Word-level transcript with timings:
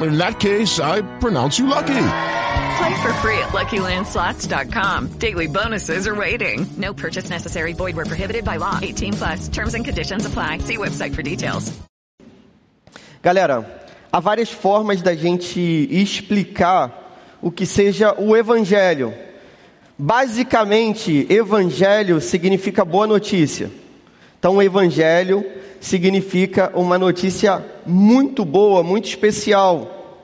In 0.00 0.18
that 0.18 0.40
case, 0.40 0.80
I 0.80 1.02
pronounce 1.20 1.58
you 1.58 1.66
lucky. 1.66 2.06
Play 2.76 3.02
for 3.02 3.12
free 3.22 3.38
at 3.38 3.52
LuckyLandSlots.com. 3.52 5.18
Daily 5.18 5.46
bonuses 5.46 6.06
are 6.08 6.14
waiting. 6.14 6.66
No 6.76 6.92
purchase 6.92 7.30
necessary. 7.30 7.72
Void 7.72 7.96
where 7.96 8.06
prohibited 8.06 8.44
by 8.44 8.56
law. 8.56 8.78
18 8.82 9.12
plus. 9.14 9.48
Terms 9.48 9.74
and 9.74 9.84
conditions 9.84 10.26
apply. 10.26 10.58
See 10.58 10.76
website 10.76 11.14
for 11.14 11.22
details. 11.22 11.72
Galera, 13.22 13.64
há 14.12 14.20
várias 14.20 14.50
formas 14.50 15.00
da 15.00 15.14
gente 15.14 15.88
explicar 15.90 16.92
o 17.40 17.50
que 17.50 17.64
seja 17.64 18.14
o 18.20 18.36
evangelho. 18.36 19.14
Basicamente, 19.98 21.26
evangelho 21.30 22.20
significa 22.20 22.84
boa 22.84 23.06
notícia. 23.06 23.70
Então, 24.44 24.56
o 24.56 24.62
evangelho 24.62 25.42
significa 25.80 26.70
uma 26.74 26.98
notícia 26.98 27.64
muito 27.86 28.44
boa, 28.44 28.82
muito 28.82 29.08
especial. 29.08 30.20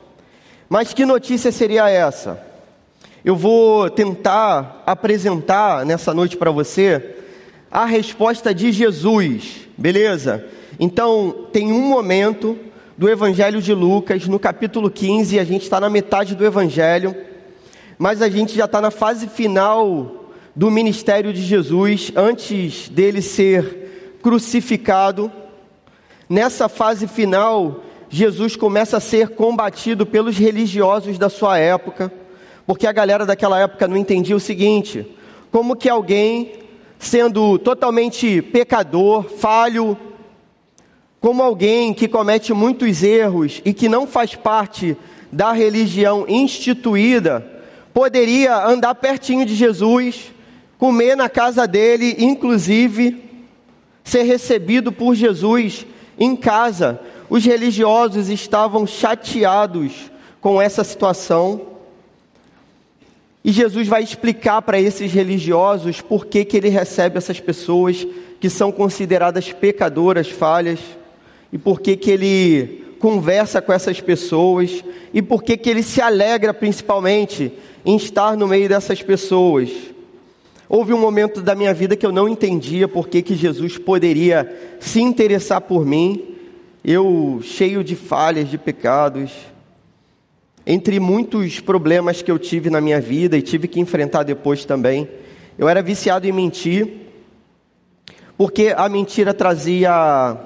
Mas 0.68 0.92
que 0.92 1.06
notícia 1.06 1.50
seria 1.50 1.88
essa? 1.88 2.38
Eu 3.24 3.34
vou 3.34 3.88
tentar 3.88 4.82
apresentar 4.84 5.86
nessa 5.86 6.12
noite 6.12 6.36
para 6.36 6.50
você 6.50 7.16
a 7.70 7.86
resposta 7.86 8.52
de 8.52 8.70
Jesus, 8.72 9.66
beleza? 9.74 10.44
Então, 10.78 11.46
tem 11.50 11.72
um 11.72 11.88
momento 11.88 12.58
do 12.98 13.08
Evangelho 13.08 13.62
de 13.62 13.72
Lucas, 13.72 14.28
no 14.28 14.38
capítulo 14.38 14.90
15, 14.90 15.38
a 15.38 15.44
gente 15.44 15.62
está 15.62 15.80
na 15.80 15.88
metade 15.88 16.34
do 16.34 16.44
Evangelho, 16.44 17.16
mas 17.98 18.20
a 18.20 18.28
gente 18.28 18.54
já 18.54 18.66
está 18.66 18.82
na 18.82 18.90
fase 18.90 19.28
final 19.28 20.28
do 20.54 20.70
ministério 20.70 21.32
de 21.32 21.40
Jesus, 21.40 22.12
antes 22.14 22.90
dele 22.90 23.22
ser 23.22 23.79
crucificado. 24.22 25.30
Nessa 26.28 26.68
fase 26.68 27.08
final, 27.08 27.82
Jesus 28.08 28.56
começa 28.56 28.96
a 28.96 29.00
ser 29.00 29.30
combatido 29.30 30.04
pelos 30.04 30.36
religiosos 30.36 31.18
da 31.18 31.28
sua 31.28 31.58
época, 31.58 32.12
porque 32.66 32.86
a 32.86 32.92
galera 32.92 33.24
daquela 33.24 33.60
época 33.60 33.88
não 33.88 33.96
entendia 33.96 34.36
o 34.36 34.40
seguinte: 34.40 35.06
como 35.50 35.76
que 35.76 35.88
alguém, 35.88 36.52
sendo 36.98 37.58
totalmente 37.58 38.42
pecador, 38.42 39.24
falho, 39.24 39.96
como 41.20 41.42
alguém 41.42 41.92
que 41.92 42.08
comete 42.08 42.52
muitos 42.52 43.02
erros 43.02 43.60
e 43.64 43.72
que 43.72 43.88
não 43.88 44.06
faz 44.06 44.34
parte 44.34 44.96
da 45.30 45.52
religião 45.52 46.24
instituída, 46.28 47.46
poderia 47.92 48.64
andar 48.66 48.94
pertinho 48.96 49.44
de 49.44 49.54
Jesus, 49.54 50.32
comer 50.78 51.16
na 51.16 51.28
casa 51.28 51.66
dele, 51.66 52.16
inclusive 52.18 53.29
ser 54.10 54.24
recebido 54.24 54.90
por 54.90 55.14
Jesus 55.14 55.86
em 56.18 56.34
casa. 56.34 57.00
Os 57.28 57.44
religiosos 57.44 58.28
estavam 58.28 58.86
chateados 58.86 60.10
com 60.40 60.60
essa 60.60 60.82
situação. 60.82 61.68
E 63.44 63.52
Jesus 63.52 63.86
vai 63.86 64.02
explicar 64.02 64.62
para 64.62 64.80
esses 64.80 65.12
religiosos 65.12 66.00
por 66.00 66.26
que, 66.26 66.44
que 66.44 66.56
ele 66.56 66.68
recebe 66.68 67.18
essas 67.18 67.38
pessoas 67.38 68.06
que 68.40 68.50
são 68.50 68.72
consideradas 68.72 69.52
pecadoras, 69.52 70.28
falhas, 70.28 70.80
e 71.52 71.56
por 71.56 71.80
que, 71.80 71.96
que 71.96 72.10
ele 72.10 72.84
conversa 72.98 73.62
com 73.62 73.72
essas 73.72 74.00
pessoas, 74.00 74.84
e 75.14 75.22
por 75.22 75.42
que, 75.42 75.56
que 75.56 75.70
ele 75.70 75.82
se 75.82 76.02
alegra 76.02 76.52
principalmente 76.52 77.52
em 77.84 77.96
estar 77.96 78.36
no 78.36 78.46
meio 78.46 78.68
dessas 78.68 79.02
pessoas. 79.02 79.70
Houve 80.72 80.94
um 80.94 81.00
momento 81.00 81.42
da 81.42 81.52
minha 81.56 81.74
vida 81.74 81.96
que 81.96 82.06
eu 82.06 82.12
não 82.12 82.28
entendia 82.28 82.86
por 82.86 83.08
que, 83.08 83.22
que 83.22 83.34
Jesus 83.34 83.76
poderia 83.76 84.76
se 84.78 85.00
interessar 85.00 85.60
por 85.60 85.84
mim, 85.84 86.36
eu 86.84 87.40
cheio 87.42 87.82
de 87.82 87.96
falhas, 87.96 88.48
de 88.48 88.56
pecados, 88.56 89.32
entre 90.64 91.00
muitos 91.00 91.58
problemas 91.58 92.22
que 92.22 92.30
eu 92.30 92.38
tive 92.38 92.70
na 92.70 92.80
minha 92.80 93.00
vida 93.00 93.36
e 93.36 93.42
tive 93.42 93.66
que 93.66 93.80
enfrentar 93.80 94.22
depois 94.22 94.64
também, 94.64 95.08
eu 95.58 95.68
era 95.68 95.82
viciado 95.82 96.28
em 96.28 96.30
mentir, 96.30 96.88
porque 98.38 98.72
a 98.76 98.88
mentira 98.88 99.34
trazia 99.34 100.36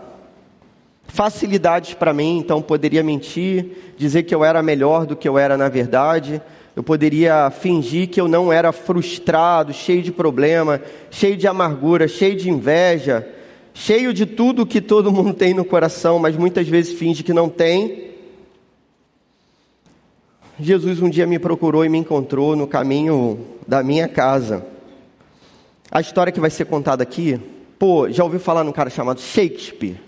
facilidades 1.06 1.92
para 1.92 2.14
mim, 2.14 2.38
então 2.38 2.62
poderia 2.62 3.02
mentir, 3.02 3.94
dizer 3.98 4.22
que 4.22 4.34
eu 4.34 4.42
era 4.42 4.62
melhor 4.62 5.04
do 5.04 5.14
que 5.14 5.28
eu 5.28 5.36
era 5.36 5.58
na 5.58 5.68
verdade, 5.68 6.40
eu 6.76 6.82
poderia 6.82 7.50
fingir 7.50 8.08
que 8.08 8.20
eu 8.20 8.26
não 8.26 8.52
era 8.52 8.72
frustrado, 8.72 9.72
cheio 9.72 10.02
de 10.02 10.10
problema, 10.10 10.80
cheio 11.10 11.36
de 11.36 11.46
amargura, 11.46 12.08
cheio 12.08 12.36
de 12.36 12.50
inveja, 12.50 13.26
cheio 13.72 14.12
de 14.12 14.26
tudo 14.26 14.66
que 14.66 14.80
todo 14.80 15.12
mundo 15.12 15.32
tem 15.34 15.54
no 15.54 15.64
coração, 15.64 16.18
mas 16.18 16.36
muitas 16.36 16.66
vezes 16.66 16.98
finge 16.98 17.22
que 17.22 17.32
não 17.32 17.48
tem. 17.48 18.10
Jesus 20.58 21.00
um 21.00 21.08
dia 21.08 21.26
me 21.26 21.38
procurou 21.38 21.84
e 21.84 21.88
me 21.88 21.98
encontrou 21.98 22.56
no 22.56 22.66
caminho 22.66 23.38
da 23.66 23.82
minha 23.82 24.08
casa. 24.08 24.66
A 25.90 26.00
história 26.00 26.32
que 26.32 26.40
vai 26.40 26.50
ser 26.50 26.64
contada 26.64 27.04
aqui, 27.04 27.40
pô, 27.78 28.10
já 28.10 28.24
ouviu 28.24 28.40
falar 28.40 28.64
num 28.64 28.72
cara 28.72 28.90
chamado 28.90 29.20
Shakespeare? 29.20 30.00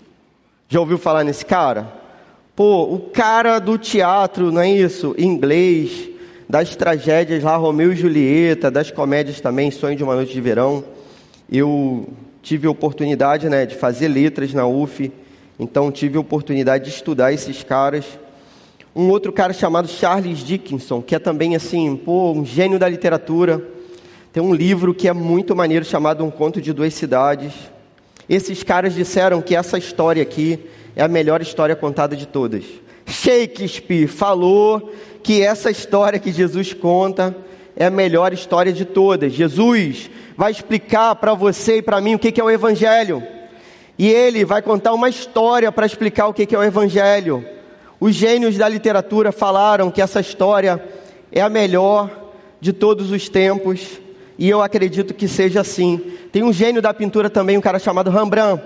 Já 0.67 0.81
ouviu 0.81 0.97
falar 0.97 1.23
nesse 1.23 1.45
cara? 1.45 1.93
Pô, 2.53 2.83
o 2.83 2.99
cara 2.99 3.59
do 3.59 3.77
teatro, 3.77 4.51
não 4.51 4.61
é 4.61 4.69
isso? 4.69 5.15
Inglês, 5.17 6.09
das 6.49 6.75
tragédias 6.75 7.43
lá, 7.43 7.57
Romeu 7.57 7.91
e 7.91 7.95
Julieta, 7.95 8.71
das 8.71 8.89
comédias 8.89 9.41
também, 9.41 9.69
Sonho 9.69 9.97
de 9.97 10.03
uma 10.03 10.15
Noite 10.15 10.31
de 10.31 10.39
Verão. 10.39 10.83
Eu 11.51 12.07
tive 12.41 12.67
a 12.67 12.71
oportunidade 12.71 13.49
né, 13.49 13.65
de 13.65 13.75
fazer 13.75 14.07
letras 14.07 14.53
na 14.53 14.65
UF, 14.65 15.11
então 15.59 15.91
tive 15.91 16.17
a 16.17 16.21
oportunidade 16.21 16.85
de 16.85 16.91
estudar 16.91 17.33
esses 17.33 17.63
caras. 17.63 18.05
Um 18.95 19.09
outro 19.09 19.33
cara 19.33 19.51
chamado 19.51 19.87
Charles 19.89 20.39
Dickinson, 20.39 21.01
que 21.01 21.13
é 21.13 21.19
também 21.19 21.55
assim, 21.55 21.97
pô, 21.97 22.31
um 22.31 22.45
gênio 22.45 22.79
da 22.79 22.87
literatura. 22.87 23.61
Tem 24.31 24.41
um 24.41 24.53
livro 24.53 24.93
que 24.93 25.07
é 25.07 25.13
muito 25.13 25.55
maneiro 25.55 25.83
chamado 25.83 26.23
Um 26.23 26.31
Conto 26.31 26.61
de 26.61 26.71
Duas 26.71 26.93
Cidades. 26.93 27.53
Esses 28.29 28.63
caras 28.63 28.93
disseram 28.95 29.41
que 29.41 29.55
essa 29.55 29.77
história 29.77 30.23
aqui 30.23 30.59
é 30.95 31.03
a 31.03 31.07
melhor 31.07 31.41
história 31.41 31.75
contada 31.75 32.15
de 32.15 32.25
todas. 32.25 32.63
Shakespeare 33.05 34.07
falou 34.07 34.91
que 35.23 35.41
essa 35.41 35.69
história 35.69 36.19
que 36.19 36.31
Jesus 36.31 36.73
conta 36.73 37.35
é 37.75 37.85
a 37.85 37.91
melhor 37.91 38.33
história 38.33 38.73
de 38.73 38.85
todas. 38.85 39.33
Jesus 39.33 40.09
vai 40.35 40.51
explicar 40.51 41.15
para 41.15 41.33
você 41.33 41.77
e 41.77 41.81
para 41.81 42.01
mim 42.01 42.15
o 42.15 42.19
que 42.19 42.39
é 42.39 42.43
o 42.43 42.49
Evangelho. 42.49 43.23
E 43.97 44.07
ele 44.07 44.45
vai 44.45 44.61
contar 44.61 44.93
uma 44.93 45.09
história 45.09 45.71
para 45.71 45.85
explicar 45.85 46.27
o 46.27 46.33
que 46.33 46.55
é 46.55 46.57
o 46.57 46.63
Evangelho. 46.63 47.45
Os 47.99 48.13
gênios 48.13 48.55
da 48.57 48.69
literatura 48.69 49.31
falaram 49.31 49.89
que 49.89 50.01
essa 50.01 50.19
história 50.19 50.83
é 51.31 51.41
a 51.41 51.49
melhor 51.49 52.31
de 52.61 52.71
todos 52.71 53.11
os 53.11 53.27
tempos. 53.27 53.99
E 54.37 54.47
eu 54.47 54.61
acredito 54.61 55.13
que 55.15 55.27
seja 55.27 55.61
assim. 55.61 55.97
Tem 56.31 56.43
um 56.43 56.53
gênio 56.53 56.81
da 56.81 56.93
pintura 56.93 57.29
também, 57.29 57.57
um 57.57 57.61
cara 57.61 57.79
chamado 57.79 58.11
Rembrandt. 58.11 58.63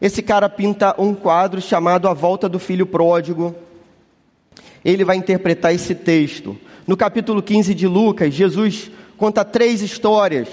Esse 0.00 0.22
cara 0.22 0.48
pinta 0.48 0.94
um 0.98 1.14
quadro 1.14 1.60
chamado 1.60 2.08
A 2.08 2.14
Volta 2.14 2.48
do 2.48 2.58
Filho 2.58 2.86
Pródigo. 2.86 3.54
Ele 4.84 5.04
vai 5.04 5.16
interpretar 5.16 5.74
esse 5.74 5.94
texto. 5.94 6.56
No 6.86 6.96
capítulo 6.96 7.42
15 7.42 7.74
de 7.74 7.86
Lucas, 7.86 8.32
Jesus 8.32 8.90
conta 9.16 9.44
três 9.44 9.82
histórias. 9.82 10.48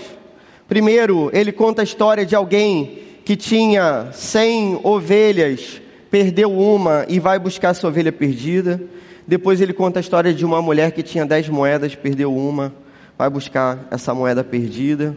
Primeiro, 0.68 1.30
ele 1.32 1.52
conta 1.52 1.82
a 1.82 1.84
história 1.84 2.26
de 2.26 2.36
alguém 2.36 3.00
que 3.24 3.36
tinha 3.36 4.10
cem 4.12 4.80
ovelhas, 4.84 5.82
perdeu 6.12 6.52
uma 6.52 7.06
e 7.08 7.20
vai 7.20 7.40
buscar 7.40 7.70
essa 7.70 7.88
ovelha 7.88 8.12
perdida. 8.12 8.82
Depois 9.28 9.62
ele 9.62 9.74
conta 9.74 10.00
a 10.00 10.02
história 10.02 10.34
de 10.34 10.46
uma 10.46 10.62
mulher 10.62 10.92
que 10.92 11.02
tinha 11.02 11.26
dez 11.26 11.50
moedas, 11.50 11.96
perdeu 11.96 12.36
uma, 12.36 12.74
vai 13.18 13.30
buscar 13.30 13.88
essa 13.90 14.14
moeda 14.14 14.44
perdida. 14.44 15.16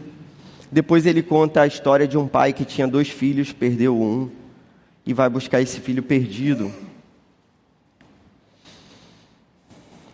Depois 0.71 1.05
ele 1.05 1.21
conta 1.21 1.61
a 1.61 1.67
história 1.67 2.07
de 2.07 2.17
um 2.17 2.27
pai 2.27 2.53
que 2.53 2.63
tinha 2.63 2.87
dois 2.87 3.09
filhos, 3.09 3.51
perdeu 3.51 3.99
um. 3.99 4.29
e 5.05 5.13
vai 5.13 5.29
buscar 5.29 5.61
esse 5.61 5.79
filho 5.79 6.03
perdido. 6.03 6.71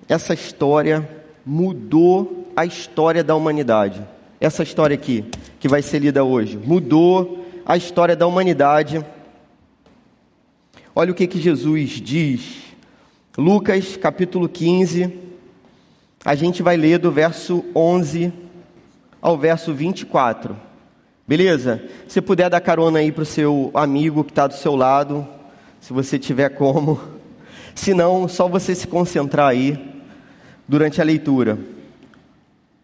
Essa 0.07 0.36
história 0.36 1.07
mudou 1.44 2.52
a 2.56 2.63
história 2.63 3.24
da 3.24 3.36
humanidade. 3.36 4.06
Essa 4.40 4.62
história 4.62 4.94
aqui, 4.94 5.25
que 5.60 5.68
vai 5.68 5.81
ser 5.81 6.00
lida 6.00 6.24
hoje, 6.24 6.57
mudou 6.57 7.44
a 7.66 7.75
história 7.75 8.16
da 8.16 8.28
humanidade. 8.28 9.04
Olha 10.96 11.12
o 11.12 11.16
que, 11.16 11.25
que 11.25 11.42
Jesus 11.42 11.92
diz. 11.92 12.66
Lucas 13.36 13.98
capítulo 13.98 14.48
15, 14.48 15.12
a 16.24 16.36
gente 16.36 16.62
vai 16.62 16.78
ler 16.78 17.00
do 17.00 17.12
verso 17.12 17.66
11 17.75 18.31
ao 19.19 19.38
verso 19.38 19.74
24. 19.74 20.56
Beleza? 21.28 21.84
Se 22.07 22.22
puder 22.22 22.50
dar 22.50 22.62
carona 22.62 23.00
aí 23.00 23.12
para 23.12 23.24
o 23.24 23.25
seu 23.25 23.72
amigo 23.74 24.24
que 24.24 24.31
está 24.31 24.46
do 24.46 24.54
seu 24.54 24.75
lado, 24.75 25.28
se 25.81 25.92
você 25.92 26.19
tiver 26.19 26.50
como. 26.50 27.02
Se 27.74 27.94
não, 27.94 28.25
só 28.30 28.48
você 28.48 28.74
se 28.74 28.88
concentrar 28.88 29.50
aí 29.50 29.94
durante 30.67 31.01
a 31.01 31.03
leitura. 31.03 31.57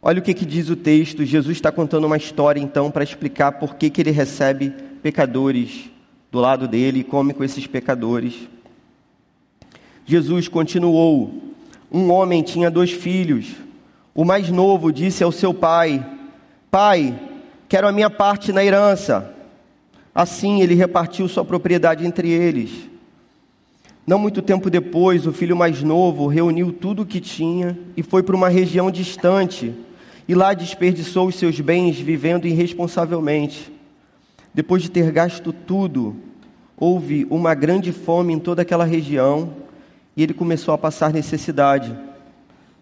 Olha 0.01 0.19
o 0.19 0.22
que, 0.22 0.33
que 0.33 0.45
diz 0.45 0.69
o 0.69 0.75
texto. 0.75 1.24
Jesus 1.24 1.57
está 1.57 1.72
contando 1.72 2.06
uma 2.06 2.18
história, 2.18 2.60
então, 2.60 2.89
para 2.89 3.04
explicar 3.04 3.54
por 3.54 3.75
que, 3.75 3.89
que 3.89 4.01
ele 4.01 4.12
recebe 4.12 4.74
pecadores 5.04 5.89
do 6.31 6.39
lado 6.39 6.68
dele 6.68 7.00
e 7.00 7.04
come 7.04 7.33
com 7.33 7.44
esses 7.44 7.68
pecadores. 7.68 8.33
Jesus 10.06 10.48
continuou: 10.48 11.54
Um 11.92 12.12
homem 12.12 12.42
tinha 12.42 12.72
dois 12.72 12.92
filhos. 12.92 13.48
O 14.13 14.25
mais 14.25 14.50
novo 14.50 14.92
disse 14.92 15.24
ao 15.24 15.31
seu 15.31 15.54
pai: 15.54 16.04
Pai, 16.69 17.18
quero 17.69 17.88
a 17.88 17.92
minha 17.92 18.10
parte 18.10 18.51
na 18.51 18.63
herança. 18.63 19.36
Assim 20.13 20.62
ele 20.62 20.75
repartiu 20.75 21.27
sua 21.27 21.45
propriedade 21.45 22.06
entre 22.06 22.30
eles. 22.30 22.72
Não 24.06 24.18
muito 24.18 24.42
tempo 24.42 24.69
depois, 24.69 25.27
o 25.27 25.31
filho 25.31 25.56
mais 25.56 25.83
novo 25.83 26.27
reuniu 26.27 26.74
tudo 26.74 27.03
o 27.03 27.06
que 27.06 27.21
tinha 27.21 27.77
e 27.95 28.01
foi 28.01 28.24
para 28.24 28.36
uma 28.36 28.50
região 28.50 28.89
distante, 28.89 29.74
e 30.27 30.33
lá 30.33 30.53
desperdiçou 30.53 31.27
os 31.27 31.36
seus 31.36 31.59
bens 31.59 32.00
vivendo 32.00 32.48
irresponsavelmente. 32.48 33.71
Depois 34.53 34.81
de 34.81 34.89
ter 34.89 35.12
gasto 35.12 35.53
tudo, 35.53 36.15
houve 36.75 37.27
uma 37.30 37.53
grande 37.53 37.92
fome 37.92 38.33
em 38.33 38.39
toda 38.39 38.63
aquela 38.63 38.86
região 38.86 39.53
e 40.18 40.24
ele 40.24 40.33
começou 40.33 40.74
a 40.74 40.77
passar 40.77 41.13
necessidade. 41.13 41.95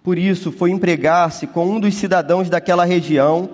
Por 0.02 0.18
isso, 0.18 0.52
foi 0.52 0.72
empregar-se 0.72 1.46
com 1.46 1.68
um 1.68 1.80
dos 1.80 1.96
cidadãos 1.96 2.50
daquela 2.50 2.86
região 2.86 3.50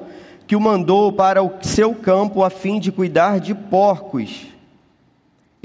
que 0.46 0.56
o 0.56 0.62
mandou 0.62 1.12
para 1.12 1.42
o 1.42 1.52
seu 1.62 1.94
campo 1.96 2.44
a 2.44 2.50
fim 2.50 2.80
de 2.80 2.92
cuidar 2.92 3.40
de 3.40 3.56
porcos. 3.56 4.55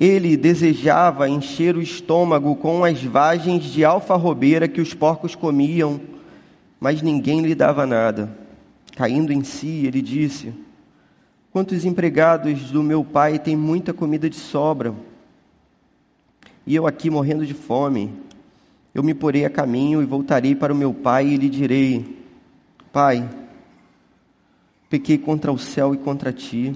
Ele 0.01 0.35
desejava 0.35 1.29
encher 1.29 1.77
o 1.77 1.83
estômago 1.83 2.57
com 2.57 2.83
as 2.83 3.05
vagens 3.05 3.65
de 3.65 3.85
alfarrobeira 3.85 4.67
que 4.67 4.81
os 4.81 4.95
porcos 4.95 5.35
comiam, 5.35 6.01
mas 6.81 7.03
ninguém 7.03 7.43
lhe 7.43 7.55
dava 7.55 7.87
nada. 7.87 8.35
Caindo 8.97 9.31
em 9.31 9.45
si, 9.45 9.85
ele 9.87 10.01
disse: 10.01 10.55
Quantos 11.53 11.85
empregados 11.85 12.71
do 12.71 12.83
meu 12.83 13.05
pai 13.05 13.39
têm 13.39 13.55
muita 13.55 13.93
comida 13.93 14.31
de 14.31 14.37
sobra? 14.37 14.95
E 16.67 16.75
eu 16.75 16.87
aqui 16.87 17.11
morrendo 17.11 17.45
de 17.45 17.53
fome. 17.53 18.11
Eu 18.95 19.03
me 19.03 19.13
porei 19.13 19.45
a 19.45 19.51
caminho 19.51 20.03
e 20.03 20.07
voltarei 20.07 20.55
para 20.55 20.73
o 20.73 20.77
meu 20.77 20.95
pai 20.95 21.27
e 21.27 21.37
lhe 21.37 21.51
direi: 21.51 22.25
Pai, 22.91 23.29
pequei 24.89 25.19
contra 25.19 25.53
o 25.53 25.59
céu 25.59 25.95
e 25.95 25.99
contra 25.99 26.33
ti 26.33 26.75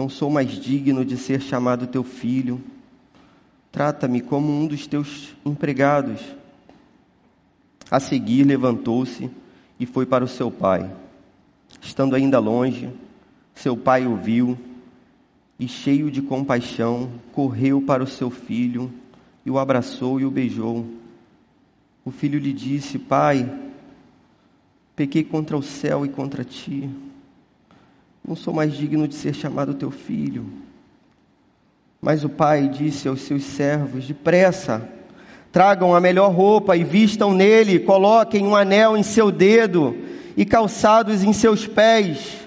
não 0.00 0.08
sou 0.08 0.30
mais 0.30 0.52
digno 0.52 1.04
de 1.04 1.18
ser 1.18 1.42
chamado 1.42 1.86
teu 1.86 2.02
filho. 2.02 2.58
Trata-me 3.70 4.22
como 4.22 4.50
um 4.50 4.66
dos 4.66 4.86
teus 4.86 5.36
empregados. 5.44 6.22
A 7.90 8.00
seguir, 8.00 8.44
levantou-se 8.44 9.30
e 9.78 9.84
foi 9.84 10.06
para 10.06 10.24
o 10.24 10.28
seu 10.28 10.50
pai. 10.50 10.90
Estando 11.82 12.16
ainda 12.16 12.38
longe, 12.38 12.88
seu 13.54 13.76
pai 13.76 14.06
o 14.06 14.16
viu 14.16 14.56
e, 15.58 15.68
cheio 15.68 16.10
de 16.10 16.22
compaixão, 16.22 17.10
correu 17.32 17.82
para 17.82 18.02
o 18.02 18.06
seu 18.06 18.30
filho 18.30 18.90
e 19.44 19.50
o 19.50 19.58
abraçou 19.58 20.18
e 20.18 20.24
o 20.24 20.30
beijou. 20.30 20.86
O 22.06 22.10
filho 22.10 22.38
lhe 22.38 22.54
disse: 22.54 22.98
Pai, 22.98 23.46
pequei 24.96 25.22
contra 25.22 25.58
o 25.58 25.62
céu 25.62 26.06
e 26.06 26.08
contra 26.08 26.42
ti 26.42 26.88
não 28.26 28.36
sou 28.36 28.52
mais 28.52 28.74
digno 28.74 29.08
de 29.08 29.14
ser 29.14 29.34
chamado 29.34 29.74
teu 29.74 29.90
filho. 29.90 30.46
Mas 32.00 32.24
o 32.24 32.28
pai 32.28 32.68
disse 32.68 33.08
aos 33.08 33.22
seus 33.22 33.44
servos: 33.44 34.06
Depressa, 34.06 34.88
tragam 35.52 35.94
a 35.94 36.00
melhor 36.00 36.32
roupa 36.32 36.76
e 36.76 36.84
vistam 36.84 37.34
nele, 37.34 37.80
coloquem 37.80 38.46
um 38.46 38.54
anel 38.54 38.96
em 38.96 39.02
seu 39.02 39.30
dedo 39.30 39.96
e 40.36 40.44
calçados 40.44 41.22
em 41.22 41.32
seus 41.32 41.66
pés. 41.66 42.38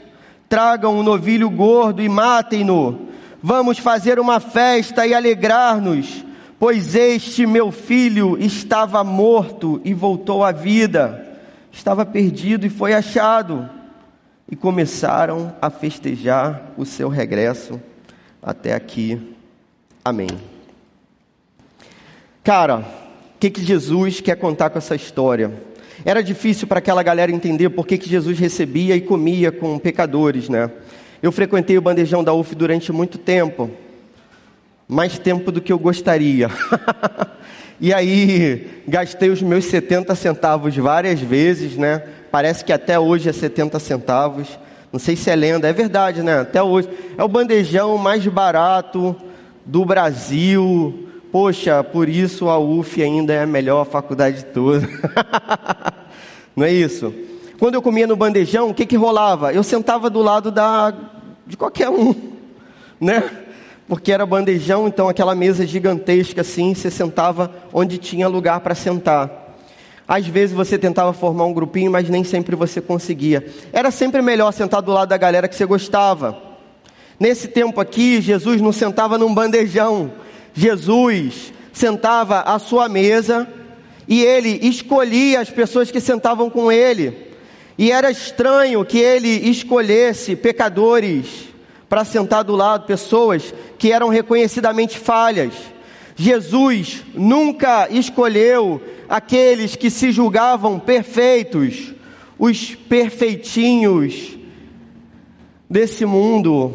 Tragam 0.47 0.97
um 0.97 1.03
novilho 1.03 1.49
gordo 1.49 2.01
e 2.01 2.09
matem-no. 2.09 3.07
Vamos 3.41 3.77
fazer 3.77 4.19
uma 4.19 4.39
festa 4.39 5.05
e 5.05 5.13
alegrar-nos, 5.13 6.23
pois 6.57 6.95
este 6.95 7.45
meu 7.45 7.71
filho 7.71 8.37
estava 8.39 9.03
morto 9.03 9.81
e 9.83 9.93
voltou 9.93 10.43
à 10.43 10.51
vida, 10.51 11.37
estava 11.71 12.05
perdido 12.05 12.65
e 12.65 12.69
foi 12.69 12.93
achado 12.93 13.69
e 14.53 14.55
começaram 14.55 15.51
a 15.59 15.71
festejar 15.71 16.73
o 16.77 16.85
seu 16.85 17.09
regresso 17.09 17.81
até 18.39 18.75
aqui. 18.75 19.35
Amém. 20.05 20.29
Cara, 22.43 22.81
o 22.81 23.39
que, 23.39 23.49
que 23.49 23.63
Jesus 23.63 24.21
quer 24.21 24.35
contar 24.35 24.69
com 24.69 24.77
essa 24.77 24.95
história? 24.95 25.51
Era 26.05 26.21
difícil 26.21 26.67
para 26.67 26.77
aquela 26.77 27.01
galera 27.01 27.31
entender 27.31 27.71
por 27.71 27.87
que, 27.87 27.97
que 27.97 28.07
Jesus 28.07 28.37
recebia 28.37 28.95
e 28.95 29.01
comia 29.01 29.51
com 29.51 29.79
pecadores, 29.79 30.47
né? 30.49 30.69
Eu 31.19 31.31
frequentei 31.31 31.75
o 31.75 31.81
bandejão 31.81 32.23
da 32.23 32.31
UF 32.31 32.53
durante 32.53 32.91
muito 32.91 33.17
tempo, 33.17 33.71
mais 34.87 35.17
tempo 35.17 35.51
do 35.51 35.61
que 35.61 35.73
eu 35.73 35.79
gostaria. 35.79 36.47
e 37.79 37.93
aí, 37.93 38.83
gastei 38.87 39.29
os 39.29 39.41
meus 39.41 39.65
70 39.65 40.13
centavos 40.15 40.75
várias 40.75 41.19
vezes, 41.19 41.75
né? 41.75 42.03
Parece 42.31 42.63
que 42.63 42.71
até 42.71 42.99
hoje 42.99 43.29
é 43.29 43.33
70 43.33 43.79
centavos. 43.79 44.59
Não 44.91 44.99
sei 44.99 45.15
se 45.15 45.29
é 45.29 45.35
lenda, 45.35 45.67
é 45.67 45.73
verdade, 45.73 46.21
né? 46.21 46.39
Até 46.39 46.61
hoje. 46.61 46.87
É 47.17 47.23
o 47.23 47.27
bandejão 47.27 47.97
mais 47.97 48.25
barato 48.27 49.15
do 49.65 49.83
Brasil. 49.83 51.09
Poxa, 51.31 51.83
por 51.83 52.07
isso 52.07 52.47
a 52.47 52.59
UF 52.59 53.01
ainda 53.01 53.33
é 53.33 53.41
a 53.41 53.47
melhor 53.47 53.85
faculdade 53.85 54.37
de 54.37 54.45
todas. 54.45 54.83
Não 56.55 56.65
é 56.65 56.71
isso? 56.71 57.13
Quando 57.57 57.75
eu 57.75 57.81
comia 57.81 58.05
no 58.05 58.15
bandejão, 58.15 58.69
o 58.69 58.73
que, 58.73 58.85
que 58.85 58.95
rolava? 58.95 59.51
Eu 59.51 59.63
sentava 59.63 60.09
do 60.09 60.21
lado 60.21 60.51
da, 60.51 60.93
de 61.47 61.57
qualquer 61.57 61.89
um, 61.89 62.13
né? 63.01 63.23
Porque 63.93 64.11
era 64.11 64.25
bandejão, 64.25 64.87
então 64.87 65.07
aquela 65.07 65.35
mesa 65.35 65.67
gigantesca 65.67 66.41
assim, 66.41 66.73
você 66.73 66.89
sentava 66.89 67.53
onde 67.71 67.99
tinha 67.99 68.27
lugar 68.27 68.59
para 68.61 68.73
sentar. 68.73 69.55
Às 70.07 70.25
vezes 70.25 70.55
você 70.55 70.79
tentava 70.79 71.13
formar 71.13 71.45
um 71.45 71.53
grupinho, 71.53 71.91
mas 71.91 72.09
nem 72.09 72.23
sempre 72.23 72.55
você 72.55 72.81
conseguia. 72.81 73.45
Era 73.71 73.91
sempre 73.91 74.19
melhor 74.23 74.51
sentar 74.51 74.81
do 74.81 74.91
lado 74.91 75.09
da 75.09 75.17
galera 75.17 75.47
que 75.47 75.55
você 75.55 75.63
gostava. 75.67 76.35
Nesse 77.19 77.47
tempo 77.47 77.79
aqui, 77.79 78.19
Jesus 78.19 78.59
não 78.61 78.71
sentava 78.71 79.15
num 79.15 79.31
bandejão. 79.31 80.11
Jesus 80.55 81.53
sentava 81.71 82.39
à 82.39 82.57
sua 82.57 82.89
mesa 82.89 83.47
e 84.07 84.23
ele 84.23 84.57
escolhia 84.63 85.39
as 85.39 85.51
pessoas 85.51 85.91
que 85.91 85.99
sentavam 85.99 86.49
com 86.49 86.71
ele. 86.71 87.31
E 87.77 87.91
era 87.91 88.09
estranho 88.09 88.83
que 88.83 88.97
ele 88.97 89.29
escolhesse 89.29 90.35
pecadores 90.35 91.52
para 91.93 92.03
sentar 92.03 92.43
do 92.43 92.55
lado, 92.55 92.87
pessoas 92.87 93.53
que 93.77 93.91
eram 93.91 94.09
reconhecidamente 94.09 94.97
falhas. 94.97 95.53
Jesus 96.15 97.03
nunca 97.13 97.87
escolheu 97.87 98.81
aqueles 99.07 99.75
que 99.75 99.91
se 99.91 100.11
julgavam 100.11 100.79
perfeitos, 100.79 101.93
os 102.39 102.73
perfeitinhos 102.73 104.35
desse 105.69 106.03
mundo, 106.03 106.73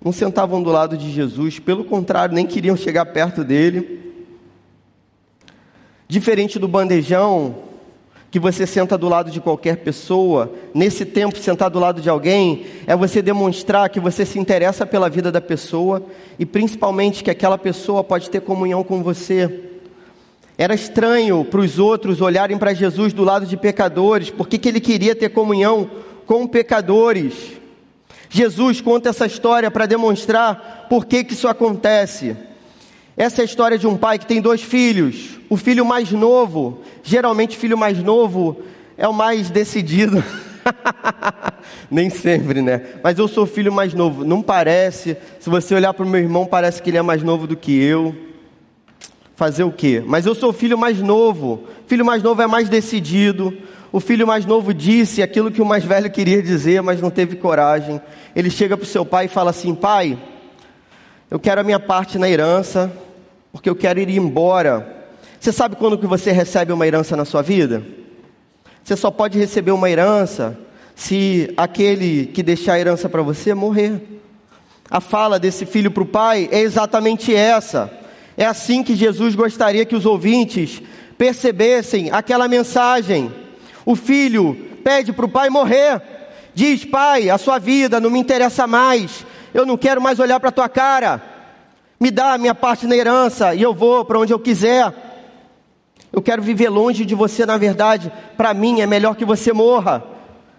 não 0.00 0.12
sentavam 0.12 0.62
do 0.62 0.70
lado 0.70 0.96
de 0.96 1.10
Jesus, 1.10 1.58
pelo 1.58 1.82
contrário, 1.82 2.32
nem 2.32 2.46
queriam 2.46 2.76
chegar 2.76 3.06
perto 3.06 3.42
dele. 3.42 4.14
Diferente 6.06 6.56
do 6.56 6.68
bandejão, 6.68 7.64
que 8.30 8.38
você 8.38 8.66
senta 8.66 8.96
do 8.96 9.08
lado 9.08 9.30
de 9.30 9.40
qualquer 9.40 9.78
pessoa, 9.78 10.52
nesse 10.72 11.04
tempo 11.04 11.36
sentar 11.36 11.68
do 11.68 11.80
lado 11.80 12.00
de 12.00 12.08
alguém 12.08 12.64
é 12.86 12.94
você 12.94 13.20
demonstrar 13.20 13.88
que 13.88 13.98
você 13.98 14.24
se 14.24 14.38
interessa 14.38 14.86
pela 14.86 15.10
vida 15.10 15.32
da 15.32 15.40
pessoa 15.40 16.02
e 16.38 16.46
principalmente 16.46 17.24
que 17.24 17.30
aquela 17.30 17.58
pessoa 17.58 18.04
pode 18.04 18.30
ter 18.30 18.40
comunhão 18.40 18.84
com 18.84 19.02
você. 19.02 19.64
Era 20.56 20.74
estranho 20.74 21.44
para 21.44 21.60
os 21.60 21.78
outros 21.78 22.20
olharem 22.20 22.56
para 22.56 22.72
Jesus 22.72 23.12
do 23.12 23.24
lado 23.24 23.46
de 23.46 23.56
pecadores, 23.56 24.30
porque 24.30 24.58
que 24.58 24.68
ele 24.68 24.80
queria 24.80 25.16
ter 25.16 25.30
comunhão 25.30 25.90
com 26.24 26.46
pecadores. 26.46 27.34
Jesus 28.28 28.80
conta 28.80 29.08
essa 29.08 29.26
história 29.26 29.70
para 29.72 29.86
demonstrar 29.86 30.86
por 30.88 31.04
que, 31.04 31.24
que 31.24 31.32
isso 31.32 31.48
acontece. 31.48 32.36
Essa 33.20 33.42
é 33.42 33.42
a 33.42 33.44
história 33.44 33.76
de 33.76 33.86
um 33.86 33.98
pai 33.98 34.18
que 34.18 34.24
tem 34.24 34.40
dois 34.40 34.62
filhos. 34.62 35.38
O 35.50 35.58
filho 35.58 35.84
mais 35.84 36.10
novo, 36.10 36.80
geralmente 37.02 37.54
filho 37.54 37.76
mais 37.76 38.02
novo 38.02 38.62
é 38.96 39.06
o 39.06 39.12
mais 39.12 39.50
decidido. 39.50 40.24
Nem 41.90 42.08
sempre, 42.08 42.62
né? 42.62 42.80
Mas 43.04 43.18
eu 43.18 43.28
sou 43.28 43.44
filho 43.44 43.70
mais 43.70 43.92
novo. 43.92 44.24
Não 44.24 44.40
parece. 44.40 45.18
Se 45.38 45.50
você 45.50 45.74
olhar 45.74 45.92
para 45.92 46.06
o 46.06 46.08
meu 46.08 46.18
irmão, 46.18 46.46
parece 46.46 46.80
que 46.80 46.88
ele 46.88 46.96
é 46.96 47.02
mais 47.02 47.22
novo 47.22 47.46
do 47.46 47.54
que 47.54 47.78
eu. 47.78 48.16
Fazer 49.36 49.64
o 49.64 49.70
quê? 49.70 50.02
Mas 50.06 50.24
eu 50.24 50.34
sou 50.34 50.50
filho 50.50 50.78
mais 50.78 51.02
novo. 51.02 51.64
Filho 51.86 52.06
mais 52.06 52.22
novo 52.22 52.40
é 52.40 52.46
mais 52.46 52.70
decidido. 52.70 53.54
O 53.92 54.00
filho 54.00 54.26
mais 54.26 54.46
novo 54.46 54.72
disse 54.72 55.22
aquilo 55.22 55.50
que 55.50 55.60
o 55.60 55.66
mais 55.66 55.84
velho 55.84 56.10
queria 56.10 56.42
dizer, 56.42 56.80
mas 56.80 57.02
não 57.02 57.10
teve 57.10 57.36
coragem. 57.36 58.00
Ele 58.34 58.48
chega 58.48 58.78
para 58.78 58.84
o 58.84 58.88
seu 58.88 59.04
pai 59.04 59.26
e 59.26 59.28
fala 59.28 59.50
assim: 59.50 59.74
Pai, 59.74 60.18
eu 61.30 61.38
quero 61.38 61.60
a 61.60 61.64
minha 61.64 61.78
parte 61.78 62.18
na 62.18 62.26
herança, 62.26 62.90
porque 63.52 63.68
eu 63.68 63.76
quero 63.76 64.00
ir 64.00 64.08
embora. 64.10 65.06
Você 65.38 65.52
sabe 65.52 65.76
quando 65.76 65.98
que 65.98 66.06
você 66.06 66.32
recebe 66.32 66.72
uma 66.72 66.86
herança 66.86 67.16
na 67.16 67.24
sua 67.24 67.42
vida? 67.42 67.82
Você 68.84 68.96
só 68.96 69.10
pode 69.10 69.38
receber 69.38 69.70
uma 69.70 69.90
herança 69.90 70.58
se 70.94 71.52
aquele 71.56 72.26
que 72.26 72.42
deixar 72.42 72.74
a 72.74 72.80
herança 72.80 73.08
para 73.08 73.22
você 73.22 73.54
morrer. 73.54 74.20
A 74.90 75.00
fala 75.00 75.38
desse 75.38 75.64
filho 75.64 75.90
para 75.90 76.02
o 76.02 76.06
pai 76.06 76.48
é 76.50 76.60
exatamente 76.60 77.34
essa. 77.34 77.90
É 78.36 78.44
assim 78.44 78.82
que 78.82 78.96
Jesus 78.96 79.34
gostaria 79.34 79.84
que 79.84 79.94
os 79.94 80.04
ouvintes 80.04 80.82
percebessem 81.16 82.10
aquela 82.10 82.48
mensagem. 82.48 83.32
O 83.84 83.94
filho 83.94 84.54
pede 84.82 85.12
para 85.12 85.26
o 85.26 85.28
pai 85.28 85.48
morrer. 85.50 86.02
Diz: 86.54 86.84
Pai, 86.84 87.30
a 87.30 87.38
sua 87.38 87.58
vida 87.58 88.00
não 88.00 88.10
me 88.10 88.18
interessa 88.18 88.66
mais. 88.66 89.24
Eu 89.54 89.64
não 89.64 89.76
quero 89.76 90.00
mais 90.00 90.18
olhar 90.18 90.40
para 90.40 90.48
a 90.48 90.52
tua 90.52 90.68
cara. 90.68 91.22
Me 92.00 92.10
dá 92.10 92.32
a 92.32 92.38
minha 92.38 92.54
parte 92.54 92.86
na 92.86 92.96
herança 92.96 93.54
e 93.54 93.60
eu 93.60 93.74
vou 93.74 94.06
para 94.06 94.18
onde 94.18 94.32
eu 94.32 94.38
quiser. 94.38 94.90
Eu 96.10 96.22
quero 96.22 96.40
viver 96.40 96.70
longe 96.70 97.04
de 97.04 97.14
você, 97.14 97.44
na 97.44 97.58
verdade, 97.58 98.10
para 98.38 98.54
mim 98.54 98.80
é 98.80 98.86
melhor 98.86 99.14
que 99.14 99.24
você 99.24 99.52
morra. 99.52 100.02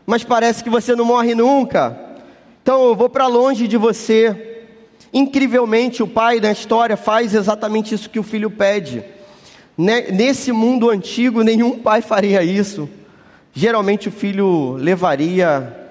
Mas 0.05 0.23
parece 0.23 0.63
que 0.63 0.69
você 0.69 0.95
não 0.95 1.03
morre 1.03 1.33
nunca. 1.33 1.99
Então 2.61 2.83
eu 2.85 2.95
vou 2.95 3.09
para 3.09 3.25
longe 3.25 3.67
de 3.67 3.75
você. 3.75 4.65
Incrivelmente, 5.11 6.03
o 6.03 6.07
pai 6.07 6.39
da 6.39 6.51
história 6.51 6.95
faz 6.95 7.33
exatamente 7.33 7.95
isso 7.95 8.07
que 8.07 8.19
o 8.19 8.23
filho 8.23 8.51
pede. 8.51 9.03
Nesse 9.75 10.51
mundo 10.51 10.91
antigo, 10.91 11.41
nenhum 11.41 11.79
pai 11.79 12.03
faria 12.03 12.43
isso. 12.43 12.87
Geralmente 13.51 14.09
o 14.09 14.11
filho 14.11 14.75
levaria 14.75 15.89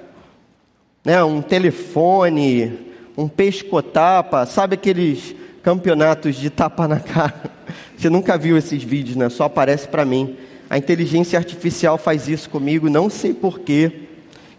né, 1.04 1.25
um 1.25 1.42
telefone, 1.42 2.78
um 3.16 3.26
pescotapa, 3.26 4.47
sabe 4.47 4.75
aqueles 4.75 5.39
campeonatos 5.62 6.36
de 6.36 6.50
tapa 6.50 6.86
na 6.88 7.00
cara? 7.00 7.50
Você 7.96 8.08
nunca 8.08 8.38
viu 8.38 8.56
esses 8.56 8.82
vídeos, 8.82 9.16
né? 9.16 9.28
Só 9.28 9.44
aparece 9.44 9.86
para 9.88 10.04
mim. 10.04 10.36
A 10.68 10.78
inteligência 10.78 11.38
artificial 11.38 11.98
faz 11.98 12.28
isso 12.28 12.48
comigo, 12.48 12.88
não 12.88 13.10
sei 13.10 13.34
porquê. 13.34 14.08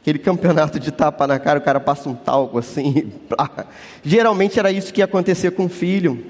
Aquele 0.02 0.20
campeonato 0.20 0.80
de 0.80 0.92
tapa 0.92 1.26
na 1.28 1.40
cara, 1.40 1.60
o 1.60 1.62
cara 1.62 1.80
passa 1.80 2.10
um 2.10 2.16
talco 2.16 2.58
assim. 2.58 3.12
Geralmente 4.04 4.60
era 4.60 4.72
isso 4.72 4.94
que 4.94 5.02
ia 5.02 5.06
acontecer 5.06 5.52
com 5.52 5.66
o 5.66 5.70
filho. 5.70 6.26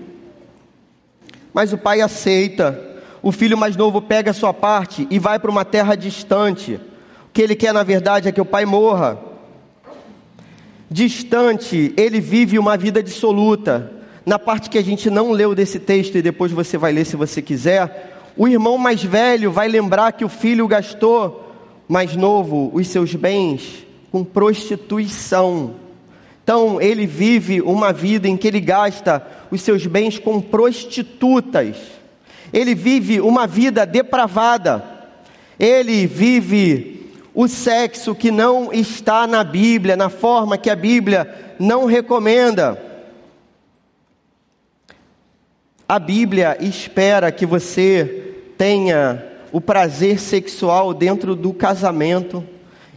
Mas 1.53 1.73
o 1.73 1.77
pai 1.77 2.01
aceita 2.01 2.91
o 3.23 3.31
filho 3.31 3.57
mais 3.57 3.75
novo 3.75 4.01
pega 4.01 4.31
a 4.31 4.33
sua 4.33 4.53
parte 4.53 5.07
e 5.11 5.19
vai 5.19 5.37
para 5.37 5.51
uma 5.51 5.63
terra 5.63 5.95
distante. 5.95 6.75
O 6.75 7.31
que 7.31 7.41
ele 7.41 7.55
quer, 7.55 7.73
na 7.73 7.83
verdade, 7.83 8.27
é 8.27 8.31
que 8.31 8.41
o 8.41 8.45
pai 8.45 8.65
morra. 8.65 9.19
Distante, 10.89 11.93
ele 11.95 12.19
vive 12.19 12.57
uma 12.57 12.75
vida 12.75 13.01
dissoluta. 13.03 13.91
Na 14.31 14.39
parte 14.39 14.69
que 14.69 14.77
a 14.77 14.81
gente 14.81 15.09
não 15.09 15.33
leu 15.33 15.53
desse 15.53 15.77
texto, 15.77 16.17
e 16.17 16.21
depois 16.21 16.53
você 16.53 16.77
vai 16.77 16.93
ler 16.93 17.03
se 17.03 17.17
você 17.17 17.41
quiser, 17.41 18.31
o 18.37 18.47
irmão 18.47 18.77
mais 18.77 19.03
velho 19.03 19.51
vai 19.51 19.67
lembrar 19.67 20.13
que 20.13 20.23
o 20.23 20.29
filho 20.29 20.65
gastou, 20.69 21.51
mais 21.85 22.15
novo, 22.15 22.71
os 22.73 22.87
seus 22.87 23.13
bens 23.13 23.85
com 24.09 24.23
prostituição. 24.23 25.75
Então, 26.41 26.79
ele 26.79 27.05
vive 27.05 27.61
uma 27.61 27.91
vida 27.91 28.25
em 28.25 28.37
que 28.37 28.47
ele 28.47 28.61
gasta 28.61 29.21
os 29.51 29.61
seus 29.61 29.85
bens 29.85 30.17
com 30.17 30.39
prostitutas 30.39 31.75
ele 32.53 32.73
vive 32.73 33.19
uma 33.19 33.45
vida 33.45 33.85
depravada, 33.85 34.81
ele 35.59 36.07
vive 36.07 37.11
o 37.33 37.49
sexo 37.49 38.15
que 38.15 38.31
não 38.31 38.71
está 38.71 39.25
na 39.27 39.43
Bíblia, 39.43 39.97
na 39.97 40.09
forma 40.09 40.57
que 40.57 40.69
a 40.69 40.75
Bíblia 40.75 41.53
não 41.59 41.85
recomenda. 41.85 42.90
A 45.91 45.99
Bíblia 45.99 46.55
espera 46.61 47.29
que 47.33 47.45
você 47.45 48.33
tenha 48.57 49.21
o 49.51 49.59
prazer 49.59 50.21
sexual 50.21 50.93
dentro 50.93 51.35
do 51.35 51.51
casamento 51.51 52.41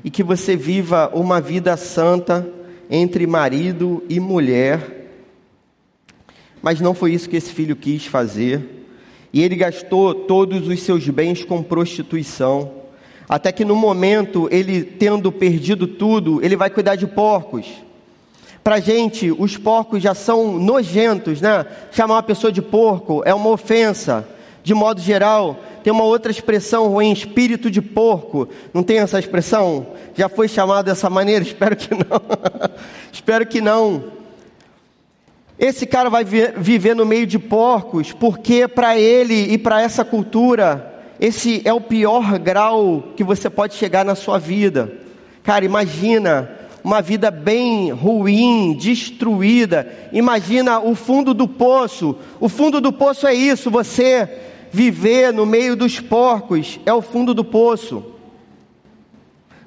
e 0.05 0.11
que 0.11 0.23
você 0.23 0.55
viva 0.55 1.11
uma 1.13 1.41
vida 1.41 1.77
santa 1.77 2.49
entre 2.89 3.27
marido 3.27 4.01
e 4.09 4.21
mulher. 4.21 5.09
Mas 6.63 6.81
não 6.81 6.95
foi 6.95 7.15
isso 7.15 7.29
que 7.29 7.35
esse 7.35 7.53
filho 7.53 7.75
quis 7.75 8.07
fazer 8.07 8.87
e 9.33 9.43
ele 9.43 9.57
gastou 9.57 10.15
todos 10.15 10.69
os 10.69 10.81
seus 10.81 11.09
bens 11.09 11.43
com 11.43 11.65
prostituição. 11.65 12.75
Até 13.29 13.51
que 13.51 13.65
no 13.65 13.75
momento, 13.75 14.49
ele 14.53 14.85
tendo 14.85 15.33
perdido 15.33 15.89
tudo, 15.89 16.41
ele 16.45 16.55
vai 16.55 16.71
cuidar 16.71 16.95
de 16.95 17.09
porcos. 17.09 17.67
Para 18.65 18.81
gente, 18.81 19.31
os 19.31 19.59
porcos 19.59 20.03
já 20.03 20.15
são 20.15 20.59
nojentos, 20.59 21.39
né? 21.39 21.67
Chamar 21.93 22.15
uma 22.15 22.23
pessoa 22.23 22.51
de 22.51 22.63
porco 22.63 23.23
é 23.27 23.35
uma 23.35 23.51
ofensa. 23.51 24.27
De 24.63 24.73
modo 24.73 25.03
geral, 25.03 25.61
tem 25.83 25.93
uma 25.93 26.05
outra 26.05 26.33
expressão 26.33 26.89
ruim, 26.89 27.13
espírito 27.13 27.71
de 27.71 27.83
porco. 27.83 28.49
Não 28.73 28.83
tem 28.83 29.01
essa 29.01 29.19
expressão? 29.19 29.87
Já 30.15 30.31
foi 30.31 30.49
chamado 30.49 30.87
dessa 30.87 31.11
maneira? 31.11 31.45
Espero 31.45 31.77
que 31.77 31.91
não. 31.95 32.23
Espero 33.13 33.47
que 33.47 33.61
não. 33.61 34.05
Esse 35.59 35.85
cara 35.85 36.09
vai 36.09 36.25
viver 36.25 36.97
no 36.97 37.05
meio 37.05 37.27
de 37.27 37.39
porcos, 37.39 38.13
porque 38.13 38.67
para 38.67 38.99
ele 38.99 39.53
e 39.53 39.59
para 39.59 39.83
essa 39.83 40.07
cultura, 40.07 41.05
esse 41.21 41.61
é 41.67 41.73
o 41.73 41.83
pior 41.83 42.39
grau 42.39 43.11
que 43.15 43.23
você 43.23 43.51
pode 43.51 43.75
chegar 43.75 44.07
na 44.07 44.15
sua 44.15 44.39
vida. 44.39 44.91
Cara, 45.43 45.67
imagina 45.67 46.64
uma 46.85 47.01
vida 47.01 47.31
bem 47.31 47.91
ruim, 47.91 48.77
destruída. 48.79 49.91
Imagina 50.13 50.79
o 50.81 50.95
fundo 50.95 51.33
do 51.33 51.49
poço. 51.49 52.15
O 52.39 52.47
fundo 52.47 52.79
do 52.79 52.93
poço 52.93 53.27
é 53.27 53.35
isso, 53.35 53.71
você 53.71 54.29
viver 54.71 55.33
no 55.33 55.47
meio 55.47 55.75
dos 55.75 55.99
porcos, 55.99 56.79
é 56.85 56.93
o 56.93 57.01
fundo 57.01 57.33
do 57.33 57.43
poço. 57.43 58.05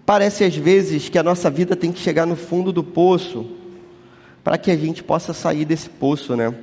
Parece 0.05 0.43
às 0.43 0.55
vezes 0.55 1.09
que 1.09 1.17
a 1.17 1.23
nossa 1.23 1.49
vida 1.49 1.75
tem 1.75 1.91
que 1.91 1.99
chegar 1.99 2.27
no 2.27 2.35
fundo 2.35 2.71
do 2.71 2.83
poço 2.83 3.47
para 4.43 4.57
que 4.57 4.69
a 4.69 4.77
gente 4.77 5.03
possa 5.03 5.33
sair 5.33 5.65
desse 5.65 5.89
poço, 5.89 6.35
né? 6.35 6.53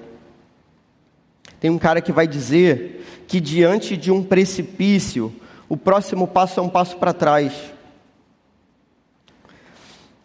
Tem 1.58 1.70
um 1.70 1.78
cara 1.78 2.00
que 2.00 2.12
vai 2.12 2.28
dizer 2.28 3.04
que 3.26 3.40
diante 3.40 3.96
de 3.96 4.12
um 4.12 4.22
precipício, 4.22 5.34
o 5.68 5.76
próximo 5.76 6.28
passo 6.28 6.60
é 6.60 6.62
um 6.62 6.68
passo 6.68 6.96
para 6.96 7.12
trás. 7.12 7.73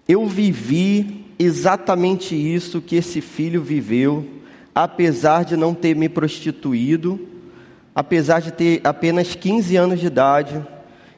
Eu 0.10 0.26
vivi 0.26 1.24
exatamente 1.38 2.36
isso 2.36 2.82
que 2.82 2.96
esse 2.96 3.22
filho 3.22 3.62
viveu, 3.62 4.28
apesar 4.74 5.46
de 5.46 5.56
não 5.56 5.72
ter 5.72 5.96
me 5.96 6.10
prostituído, 6.10 7.28
apesar 7.94 8.42
de 8.42 8.52
ter 8.52 8.82
apenas 8.84 9.36
15 9.36 9.76
anos 9.76 10.00
de 10.00 10.08
idade, 10.08 10.66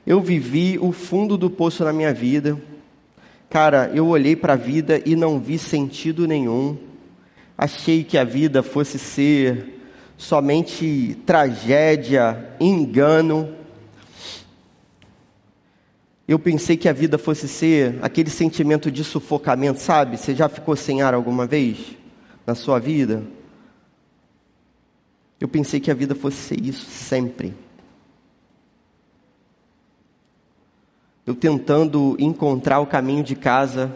eu 0.06 0.20
vivi 0.20 0.78
o 0.78 0.92
fundo 0.92 1.38
do 1.38 1.50
poço 1.50 1.86
na 1.86 1.94
minha 1.94 2.14
vida. 2.14 2.62
Cara, 3.50 3.90
eu 3.94 4.08
olhei 4.08 4.36
para 4.36 4.54
a 4.54 4.58
vida 4.58 5.02
e 5.06 5.16
não 5.16 5.40
vi 5.40 5.58
sentido 5.58 6.28
nenhum. 6.28 6.78
Achei 7.58 8.04
que 8.04 8.18
a 8.18 8.26
vida 8.26 8.62
fosse 8.62 9.00
ser 9.00 9.80
somente 10.18 11.18
tragédia, 11.26 12.46
engano. 12.60 13.56
Eu 16.32 16.40
pensei 16.40 16.78
que 16.78 16.88
a 16.88 16.94
vida 16.94 17.18
fosse 17.18 17.46
ser 17.46 18.00
aquele 18.02 18.30
sentimento 18.30 18.90
de 18.90 19.04
sufocamento, 19.04 19.82
sabe? 19.82 20.16
Você 20.16 20.34
já 20.34 20.48
ficou 20.48 20.78
sem 20.78 21.02
ar 21.02 21.14
alguma 21.14 21.46
vez 21.46 21.78
na 22.48 22.56
sua 22.56 22.80
vida? 22.80 23.22
Eu 25.42 25.50
pensei 25.50 25.82
que 25.82 25.92
a 25.92 25.94
vida 25.94 26.16
fosse 26.16 26.38
ser 26.38 26.62
isso 26.62 26.86
sempre. 26.86 27.54
eu 31.26 31.36
tentando 31.36 32.16
encontrar 32.18 32.80
o 32.80 32.88
caminho 32.88 33.24
de 33.24 33.36
casa, 33.36 33.94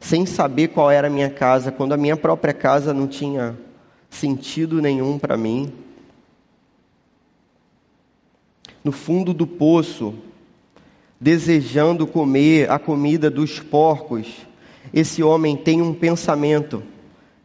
sem 0.00 0.26
saber 0.26 0.68
qual 0.68 0.90
era 0.90 1.06
a 1.06 1.10
minha 1.10 1.30
casa, 1.30 1.72
quando 1.72 1.92
a 1.92 1.96
minha 1.96 2.16
própria 2.16 2.52
casa 2.52 2.92
não 2.92 3.06
tinha 3.06 3.56
sentido 4.10 4.82
nenhum 4.82 5.18
para 5.18 5.36
mim. 5.36 5.72
No 8.84 8.92
fundo 8.92 9.32
do 9.32 9.46
poço, 9.46 10.27
desejando 11.20 12.06
comer 12.06 12.70
a 12.70 12.78
comida 12.78 13.30
dos 13.30 13.58
porcos, 13.58 14.26
esse 14.92 15.22
homem 15.22 15.56
tem 15.56 15.82
um 15.82 15.92
pensamento, 15.92 16.82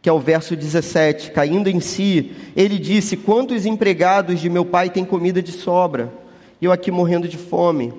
que 0.00 0.08
é 0.08 0.12
o 0.12 0.20
verso 0.20 0.56
17: 0.56 1.30
caindo 1.32 1.68
em 1.68 1.80
si, 1.80 2.32
ele 2.56 2.78
disse: 2.78 3.16
Quantos 3.16 3.66
empregados 3.66 4.40
de 4.40 4.48
meu 4.48 4.64
pai 4.64 4.90
têm 4.90 5.04
comida 5.04 5.42
de 5.42 5.52
sobra? 5.52 6.12
Eu 6.60 6.72
aqui 6.72 6.90
morrendo 6.90 7.28
de 7.28 7.36
fome. 7.36 7.92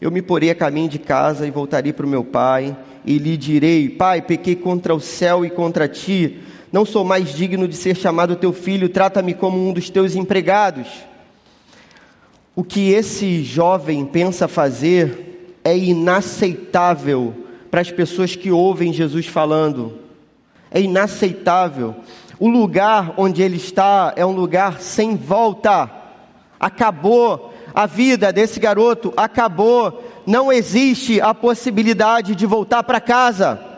Eu 0.00 0.10
me 0.10 0.20
porei 0.20 0.50
a 0.50 0.54
caminho 0.54 0.88
de 0.88 0.98
casa 0.98 1.46
e 1.46 1.50
voltarei 1.50 1.92
para 1.92 2.04
o 2.04 2.08
meu 2.08 2.24
pai, 2.24 2.76
e 3.04 3.18
lhe 3.18 3.36
direi: 3.36 3.88
Pai, 3.88 4.20
pequei 4.20 4.56
contra 4.56 4.94
o 4.94 5.00
céu 5.00 5.44
e 5.44 5.50
contra 5.50 5.88
ti. 5.88 6.40
Não 6.72 6.84
sou 6.84 7.04
mais 7.04 7.32
digno 7.34 7.68
de 7.68 7.76
ser 7.76 7.94
chamado 7.94 8.34
teu 8.34 8.52
filho, 8.52 8.88
trata-me 8.88 9.34
como 9.34 9.68
um 9.68 9.72
dos 9.72 9.90
teus 9.90 10.14
empregados. 10.14 10.88
O 12.54 12.62
que 12.62 12.90
esse 12.90 13.42
jovem 13.42 14.04
pensa 14.04 14.46
fazer 14.46 15.58
é 15.64 15.76
inaceitável 15.76 17.34
para 17.70 17.80
as 17.80 17.90
pessoas 17.90 18.36
que 18.36 18.50
ouvem 18.50 18.92
Jesus 18.92 19.26
falando. 19.26 19.98
É 20.70 20.80
inaceitável. 20.80 21.96
O 22.38 22.48
lugar 22.48 23.14
onde 23.16 23.42
ele 23.42 23.56
está 23.56 24.12
é 24.16 24.26
um 24.26 24.32
lugar 24.32 24.80
sem 24.80 25.16
volta. 25.16 25.90
Acabou 26.60 27.54
a 27.74 27.86
vida 27.86 28.32
desse 28.32 28.60
garoto, 28.60 29.14
acabou. 29.16 30.04
Não 30.26 30.52
existe 30.52 31.20
a 31.20 31.32
possibilidade 31.32 32.34
de 32.34 32.44
voltar 32.44 32.82
para 32.82 33.00
casa. 33.00 33.71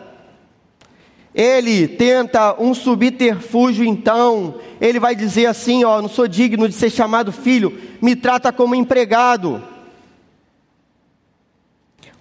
Ele 1.35 1.89
tenta 1.89 2.55
um 2.63 2.73
subterfúgio, 2.73 3.85
então, 3.85 4.55
ele 4.81 5.01
vai 5.01 5.17
dizer 5.17 5.47
assim: 5.47 5.83
Ó, 5.83 6.01
não 6.01 6.09
sou 6.09 6.29
digno 6.29 6.69
de 6.69 6.75
ser 6.75 6.91
chamado 6.91 7.33
filho, 7.33 7.77
me 8.01 8.15
trata 8.15 8.53
como 8.53 8.75
empregado. 8.75 9.63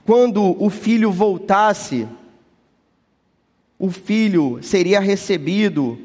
Quando 0.04 0.62
o 0.62 0.70
filho 0.70 1.12
voltasse, 1.12 2.08
o 3.78 3.92
filho 3.92 4.60
seria 4.62 5.00
recebido 5.00 6.00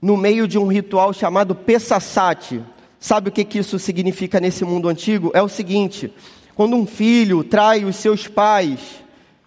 no 0.00 0.16
meio 0.16 0.46
de 0.46 0.58
um 0.58 0.66
ritual 0.66 1.12
chamado 1.12 1.54
Pessasate. 1.54 2.62
Sabe 2.98 3.28
o 3.28 3.32
que, 3.32 3.44
que 3.44 3.58
isso 3.58 3.78
significa 3.78 4.38
nesse 4.38 4.64
mundo 4.64 4.88
antigo? 4.88 5.30
É 5.34 5.42
o 5.42 5.48
seguinte: 5.48 6.12
quando 6.54 6.76
um 6.76 6.86
filho 6.86 7.42
trai 7.42 7.84
os 7.84 7.96
seus 7.96 8.28
pais, 8.28 8.78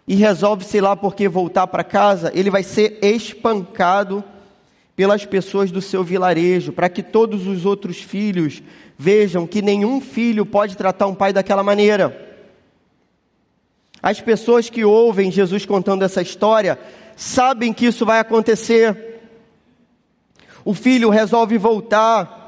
e 0.07 0.15
resolve, 0.15 0.65
sei 0.65 0.81
lá 0.81 0.95
por 0.95 1.15
que, 1.15 1.27
voltar 1.27 1.67
para 1.67 1.83
casa, 1.83 2.31
ele 2.35 2.49
vai 2.49 2.63
ser 2.63 2.99
espancado 3.01 4.23
pelas 4.95 5.25
pessoas 5.25 5.71
do 5.71 5.81
seu 5.81 6.03
vilarejo, 6.03 6.71
para 6.71 6.89
que 6.89 7.01
todos 7.01 7.47
os 7.47 7.65
outros 7.65 7.97
filhos 7.97 8.61
vejam 8.97 9.47
que 9.47 9.61
nenhum 9.61 9.99
filho 9.99 10.45
pode 10.45 10.77
tratar 10.77 11.07
um 11.07 11.15
pai 11.15 11.33
daquela 11.33 11.63
maneira. 11.63 12.31
As 14.01 14.19
pessoas 14.19 14.69
que 14.69 14.83
ouvem 14.83 15.31
Jesus 15.31 15.65
contando 15.65 16.03
essa 16.03 16.21
história 16.21 16.77
sabem 17.15 17.71
que 17.71 17.85
isso 17.85 18.05
vai 18.05 18.19
acontecer. 18.19 19.21
O 20.65 20.73
filho 20.73 21.09
resolve 21.09 21.57
voltar. 21.57 22.41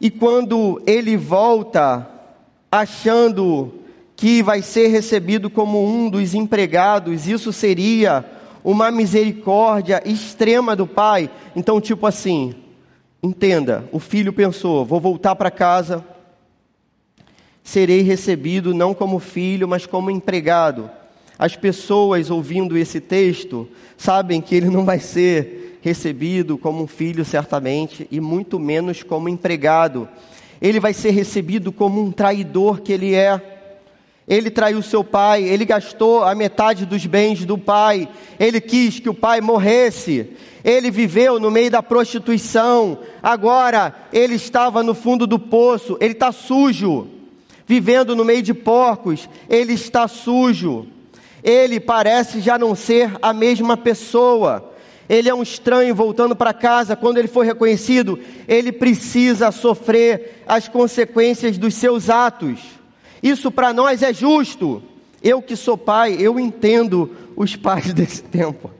E 0.00 0.10
quando 0.10 0.82
ele 0.84 1.16
volta, 1.16 2.06
achando 2.70 3.72
que 4.16 4.42
vai 4.42 4.62
ser 4.62 4.88
recebido 4.88 5.50
como 5.50 5.86
um 5.86 6.08
dos 6.08 6.34
empregados, 6.34 7.28
isso 7.28 7.52
seria 7.52 8.24
uma 8.64 8.90
misericórdia 8.90 10.02
extrema 10.04 10.74
do 10.74 10.86
pai. 10.86 11.30
Então, 11.54 11.80
tipo 11.80 12.06
assim, 12.06 12.54
entenda, 13.22 13.88
o 13.92 14.00
filho 14.00 14.32
pensou: 14.32 14.84
vou 14.84 14.98
voltar 14.98 15.36
para 15.36 15.50
casa, 15.50 16.04
serei 17.62 18.00
recebido 18.00 18.74
não 18.74 18.94
como 18.94 19.20
filho, 19.20 19.68
mas 19.68 19.84
como 19.84 20.10
empregado. 20.10 20.90
As 21.38 21.54
pessoas 21.54 22.30
ouvindo 22.30 22.78
esse 22.78 22.98
texto 22.98 23.68
sabem 23.96 24.40
que 24.40 24.54
ele 24.54 24.70
não 24.70 24.86
vai 24.86 24.98
ser 24.98 25.78
recebido 25.82 26.56
como 26.56 26.82
um 26.82 26.86
filho, 26.86 27.24
certamente, 27.24 28.08
e 28.10 28.18
muito 28.20 28.58
menos 28.58 29.02
como 29.02 29.28
empregado. 29.28 30.08
Ele 30.60 30.80
vai 30.80 30.94
ser 30.94 31.10
recebido 31.10 31.70
como 31.70 32.02
um 32.02 32.10
traidor 32.10 32.80
que 32.80 32.92
ele 32.92 33.14
é. 33.14 33.55
Ele 34.28 34.50
traiu 34.50 34.82
seu 34.82 35.04
pai, 35.04 35.44
ele 35.44 35.64
gastou 35.64 36.24
a 36.24 36.34
metade 36.34 36.84
dos 36.84 37.06
bens 37.06 37.44
do 37.44 37.56
pai, 37.56 38.08
ele 38.40 38.60
quis 38.60 38.98
que 38.98 39.08
o 39.08 39.14
pai 39.14 39.40
morresse, 39.40 40.30
ele 40.64 40.90
viveu 40.90 41.38
no 41.38 41.48
meio 41.48 41.70
da 41.70 41.80
prostituição, 41.80 42.98
agora 43.22 43.94
ele 44.12 44.34
estava 44.34 44.82
no 44.82 44.94
fundo 44.94 45.28
do 45.28 45.38
poço, 45.38 45.96
ele 46.00 46.12
está 46.12 46.32
sujo, 46.32 47.06
vivendo 47.68 48.16
no 48.16 48.24
meio 48.24 48.42
de 48.42 48.52
porcos, 48.52 49.28
ele 49.48 49.74
está 49.74 50.08
sujo, 50.08 50.88
ele 51.40 51.78
parece 51.78 52.40
já 52.40 52.58
não 52.58 52.74
ser 52.74 53.12
a 53.22 53.32
mesma 53.32 53.76
pessoa. 53.76 54.72
Ele 55.08 55.28
é 55.28 55.34
um 55.34 55.44
estranho 55.44 55.94
voltando 55.94 56.34
para 56.34 56.52
casa, 56.52 56.96
quando 56.96 57.18
ele 57.18 57.28
for 57.28 57.44
reconhecido, 57.44 58.18
ele 58.48 58.72
precisa 58.72 59.52
sofrer 59.52 60.42
as 60.48 60.66
consequências 60.66 61.56
dos 61.56 61.74
seus 61.74 62.10
atos. 62.10 62.75
Isso 63.26 63.50
para 63.50 63.72
nós 63.72 64.04
é 64.04 64.14
justo. 64.14 64.80
Eu 65.20 65.42
que 65.42 65.56
sou 65.56 65.76
pai, 65.76 66.16
eu 66.20 66.38
entendo 66.38 67.10
os 67.34 67.56
pais 67.56 67.90
desse 67.92 68.22
tempo. 68.22 68.70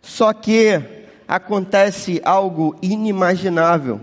Só 0.00 0.32
que 0.32 0.80
acontece 1.26 2.20
algo 2.24 2.76
inimaginável. 2.80 4.00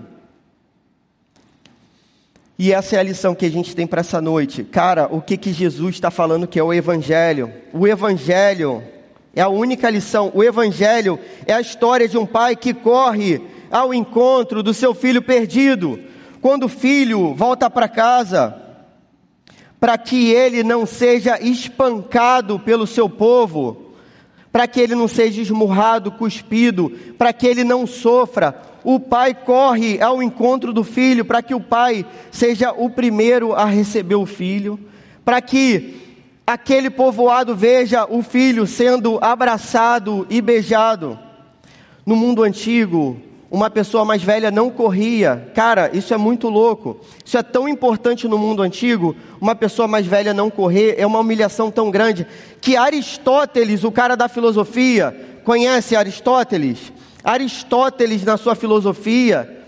E 2.59 2.73
essa 2.73 2.97
é 2.97 2.99
a 2.99 3.03
lição 3.03 3.33
que 3.33 3.45
a 3.45 3.49
gente 3.49 3.73
tem 3.73 3.87
para 3.87 4.01
essa 4.01 4.19
noite. 4.19 4.65
Cara, 4.65 5.07
o 5.09 5.21
que, 5.21 5.37
que 5.37 5.53
Jesus 5.53 5.95
está 5.95 6.11
falando 6.11 6.45
que 6.45 6.59
é 6.59 6.63
o 6.63 6.73
Evangelho? 6.73 7.49
O 7.71 7.87
Evangelho 7.87 8.83
é 9.33 9.41
a 9.41 9.47
única 9.47 9.89
lição. 9.89 10.29
O 10.35 10.43
Evangelho 10.43 11.17
é 11.45 11.53
a 11.53 11.61
história 11.61 12.09
de 12.09 12.17
um 12.17 12.25
pai 12.25 12.57
que 12.57 12.73
corre 12.73 13.41
ao 13.71 13.93
encontro 13.93 14.61
do 14.61 14.73
seu 14.73 14.93
filho 14.93 15.21
perdido 15.21 16.11
quando 16.43 16.65
o 16.65 16.69
filho 16.69 17.33
volta 17.33 17.69
para 17.69 17.87
casa, 17.87 18.53
para 19.79 19.97
que 19.97 20.29
ele 20.29 20.61
não 20.61 20.85
seja 20.85 21.41
espancado 21.41 22.59
pelo 22.59 22.85
seu 22.85 23.07
povo, 23.07 23.93
para 24.51 24.67
que 24.67 24.81
ele 24.81 24.93
não 24.93 25.07
seja 25.07 25.41
esmurrado, 25.41 26.11
cuspido, 26.11 26.89
para 27.17 27.31
que 27.31 27.47
ele 27.47 27.63
não 27.63 27.87
sofra, 27.87 28.61
o 28.83 28.99
pai 28.99 29.33
corre 29.33 30.01
ao 30.01 30.21
encontro 30.21 30.73
do 30.73 30.83
filho 30.83 31.23
para 31.23 31.41
que 31.41 31.55
o 31.55 31.61
pai 31.61 32.05
seja 32.29 32.73
o 32.73 32.89
primeiro 32.89 33.53
a 33.53 33.63
receber 33.63 34.15
o 34.15 34.25
filho, 34.25 34.77
para 35.23 35.39
que 35.39 36.19
aquele 36.45 36.89
povoado 36.89 37.55
veja 37.55 38.05
o 38.05 38.21
filho 38.21 38.67
sendo 38.67 39.17
abraçado 39.21 40.27
e 40.29 40.41
beijado. 40.41 41.17
No 42.05 42.17
mundo 42.17 42.43
antigo, 42.43 43.17
uma 43.53 43.69
pessoa 43.69 44.03
mais 44.03 44.23
velha 44.23 44.49
não 44.49 44.67
corria. 44.71 45.51
Cara, 45.53 45.91
isso 45.93 46.11
é 46.11 46.17
muito 46.17 46.49
louco. 46.49 46.99
Isso 47.23 47.37
é 47.37 47.43
tão 47.43 47.69
importante 47.69 48.27
no 48.27 48.35
mundo 48.35 48.63
antigo. 48.63 49.15
Uma 49.39 49.53
pessoa 49.53 49.87
mais 49.87 50.07
velha 50.07 50.33
não 50.33 50.49
correr 50.49 50.95
é 50.97 51.05
uma 51.05 51.19
humilhação 51.19 51.69
tão 51.69 51.91
grande 51.91 52.25
que 52.59 52.75
Aristóteles, 52.75 53.83
o 53.83 53.91
cara 53.91 54.15
da 54.17 54.27
filosofia, 54.27 55.15
conhece 55.43 55.95
Aristóteles? 55.95 56.91
Aristóteles, 57.23 58.23
na 58.23 58.37
sua 58.37 58.55
filosofia, 58.55 59.63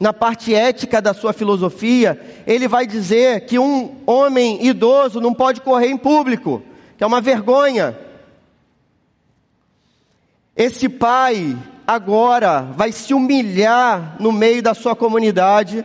na 0.00 0.14
parte 0.14 0.54
ética 0.54 1.02
da 1.02 1.12
sua 1.12 1.34
filosofia, 1.34 2.18
ele 2.46 2.66
vai 2.66 2.86
dizer 2.86 3.44
que 3.44 3.58
um 3.58 3.96
homem 4.06 4.64
idoso 4.64 5.20
não 5.20 5.34
pode 5.34 5.60
correr 5.60 5.88
em 5.88 5.98
público, 5.98 6.62
que 6.96 7.04
é 7.04 7.06
uma 7.06 7.20
vergonha. 7.20 7.98
Esse 10.56 10.88
pai 10.88 11.54
agora 11.86 12.62
vai 12.74 12.90
se 12.90 13.14
humilhar 13.14 14.16
no 14.18 14.32
meio 14.32 14.62
da 14.62 14.74
sua 14.74 14.96
comunidade. 14.96 15.84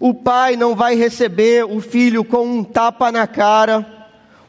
O 0.00 0.12
pai 0.12 0.56
não 0.56 0.74
vai 0.74 0.94
receber 0.94 1.64
o 1.64 1.80
filho 1.80 2.24
com 2.24 2.44
um 2.46 2.64
tapa 2.64 3.12
na 3.12 3.26
cara. 3.26 3.86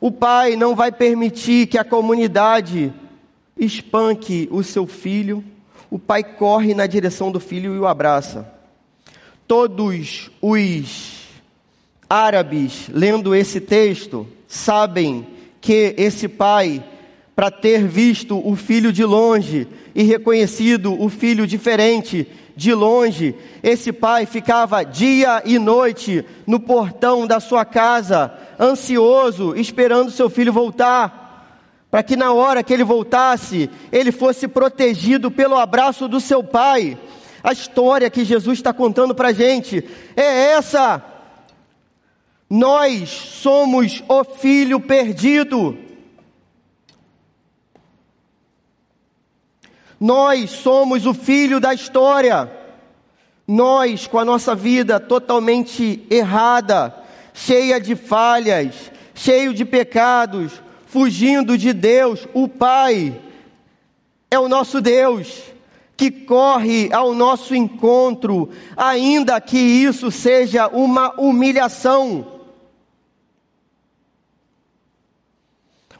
O 0.01 0.11
pai 0.11 0.55
não 0.55 0.75
vai 0.75 0.91
permitir 0.91 1.67
que 1.67 1.77
a 1.77 1.83
comunidade 1.83 2.93
espanque 3.57 4.47
o 4.51 4.63
seu 4.63 4.87
filho. 4.87 5.43
O 5.91 5.99
pai 5.99 6.23
corre 6.23 6.73
na 6.73 6.87
direção 6.87 7.31
do 7.31 7.39
filho 7.39 7.75
e 7.75 7.79
o 7.79 7.87
abraça. 7.87 8.51
Todos 9.47 10.29
os 10.41 11.27
árabes, 12.09 12.89
lendo 12.91 13.35
esse 13.35 13.59
texto, 13.59 14.27
sabem 14.47 15.25
que 15.59 15.93
esse 15.97 16.27
pai 16.27 16.83
para 17.35 17.49
ter 17.49 17.87
visto 17.87 18.37
o 18.45 18.55
filho 18.55 18.91
de 18.91 19.05
longe 19.05 19.65
e 19.99 20.03
reconhecido 20.03 20.93
o 20.97 21.09
filho 21.09 21.45
diferente 21.45 22.25
de 22.55 22.73
longe, 22.73 23.35
esse 23.61 23.91
pai 23.91 24.25
ficava 24.25 24.81
dia 24.81 25.41
e 25.43 25.59
noite 25.59 26.23
no 26.47 26.57
portão 26.57 27.27
da 27.27 27.41
sua 27.41 27.65
casa, 27.65 28.31
ansioso, 28.57 29.53
esperando 29.57 30.09
seu 30.09 30.29
filho 30.29 30.53
voltar, 30.53 31.83
para 31.91 32.01
que 32.01 32.15
na 32.15 32.31
hora 32.31 32.63
que 32.63 32.71
ele 32.71 32.85
voltasse, 32.85 33.69
ele 33.91 34.09
fosse 34.09 34.47
protegido 34.47 35.29
pelo 35.29 35.57
abraço 35.57 36.07
do 36.07 36.21
seu 36.21 36.41
pai. 36.41 36.97
A 37.43 37.51
história 37.51 38.09
que 38.09 38.23
Jesus 38.23 38.59
está 38.59 38.71
contando 38.71 39.13
para 39.13 39.29
a 39.29 39.33
gente 39.33 39.83
é 40.15 40.53
essa. 40.53 41.03
Nós 42.49 43.09
somos 43.09 44.01
o 44.07 44.23
filho 44.23 44.79
perdido. 44.79 45.77
Nós 49.99 50.51
somos 50.51 51.05
o 51.05 51.13
filho 51.13 51.59
da 51.59 51.73
história. 51.73 52.49
Nós, 53.47 54.07
com 54.07 54.17
a 54.17 54.25
nossa 54.25 54.55
vida 54.55 54.99
totalmente 54.99 56.05
errada, 56.09 56.95
cheia 57.33 57.79
de 57.79 57.95
falhas, 57.95 58.91
cheio 59.13 59.53
de 59.53 59.65
pecados, 59.65 60.61
fugindo 60.85 61.57
de 61.57 61.73
Deus, 61.73 62.27
o 62.33 62.47
Pai, 62.47 63.19
é 64.31 64.39
o 64.39 64.47
nosso 64.47 64.79
Deus 64.79 65.41
que 65.97 66.09
corre 66.09 66.89
ao 66.93 67.13
nosso 67.13 67.53
encontro, 67.53 68.49
ainda 68.77 69.41
que 69.41 69.57
isso 69.57 70.09
seja 70.09 70.69
uma 70.69 71.19
humilhação. 71.19 72.25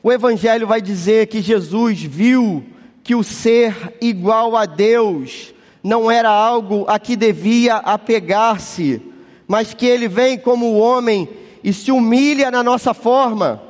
O 0.01 0.09
Evangelho 0.09 0.65
vai 0.65 0.81
dizer 0.81 1.27
que 1.27 1.41
Jesus 1.41 2.01
viu 2.01 2.65
que 3.09 3.15
o 3.15 3.23
ser 3.23 3.97
igual 3.99 4.55
a 4.55 4.67
Deus 4.67 5.51
não 5.83 6.11
era 6.11 6.29
algo 6.29 6.85
a 6.87 6.99
que 6.99 7.15
devia 7.15 7.77
apegar-se, 7.77 9.01
mas 9.47 9.73
que 9.73 9.87
ele 9.87 10.07
vem 10.07 10.37
como 10.37 10.77
homem 10.77 11.27
e 11.63 11.73
se 11.73 11.91
humilha 11.91 12.51
na 12.51 12.61
nossa 12.61 12.93
forma. 12.93 13.63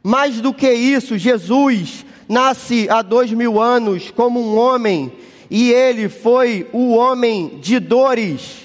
Mais 0.00 0.40
do 0.40 0.54
que 0.54 0.72
isso, 0.72 1.18
Jesus 1.18 2.06
nasce 2.28 2.88
há 2.88 3.02
dois 3.02 3.32
mil 3.32 3.60
anos 3.60 4.12
como 4.12 4.40
um 4.40 4.56
homem 4.56 5.12
e 5.50 5.72
ele 5.72 6.08
foi 6.08 6.70
o 6.72 6.94
homem 6.94 7.58
de 7.60 7.80
dores. 7.80 8.60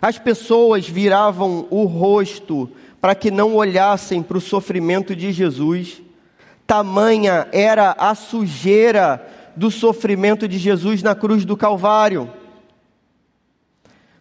As 0.00 0.18
pessoas 0.18 0.88
viravam 0.88 1.66
o 1.68 1.84
rosto 1.84 2.70
para 3.00 3.14
que 3.14 3.30
não 3.30 3.54
olhassem 3.54 4.22
para 4.22 4.38
o 4.38 4.40
sofrimento 4.40 5.14
de 5.14 5.32
Jesus. 5.32 6.02
Tamanha 6.66 7.48
era 7.52 7.94
a 7.98 8.14
sujeira 8.14 9.24
do 9.56 9.70
sofrimento 9.70 10.46
de 10.46 10.58
Jesus 10.58 11.02
na 11.02 11.14
cruz 11.14 11.44
do 11.44 11.56
Calvário. 11.56 12.30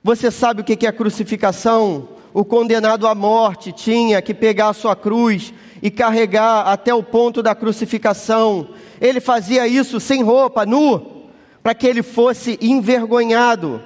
Você 0.03 0.31
sabe 0.31 0.61
o 0.61 0.63
que 0.63 0.85
é 0.85 0.89
a 0.89 0.93
crucificação? 0.93 2.09
O 2.33 2.45
condenado 2.45 3.07
à 3.07 3.15
morte 3.15 3.71
tinha 3.71 4.21
que 4.21 4.33
pegar 4.33 4.69
a 4.69 4.73
sua 4.73 4.95
cruz 4.95 5.53
e 5.81 5.89
carregar 5.89 6.67
até 6.67 6.93
o 6.93 7.03
ponto 7.03 7.41
da 7.41 7.55
crucificação. 7.55 8.69
Ele 9.01 9.19
fazia 9.19 9.67
isso 9.67 9.99
sem 9.99 10.23
roupa, 10.23 10.65
nu, 10.65 11.25
para 11.63 11.73
que 11.73 11.87
ele 11.87 12.03
fosse 12.03 12.57
envergonhado. 12.61 13.81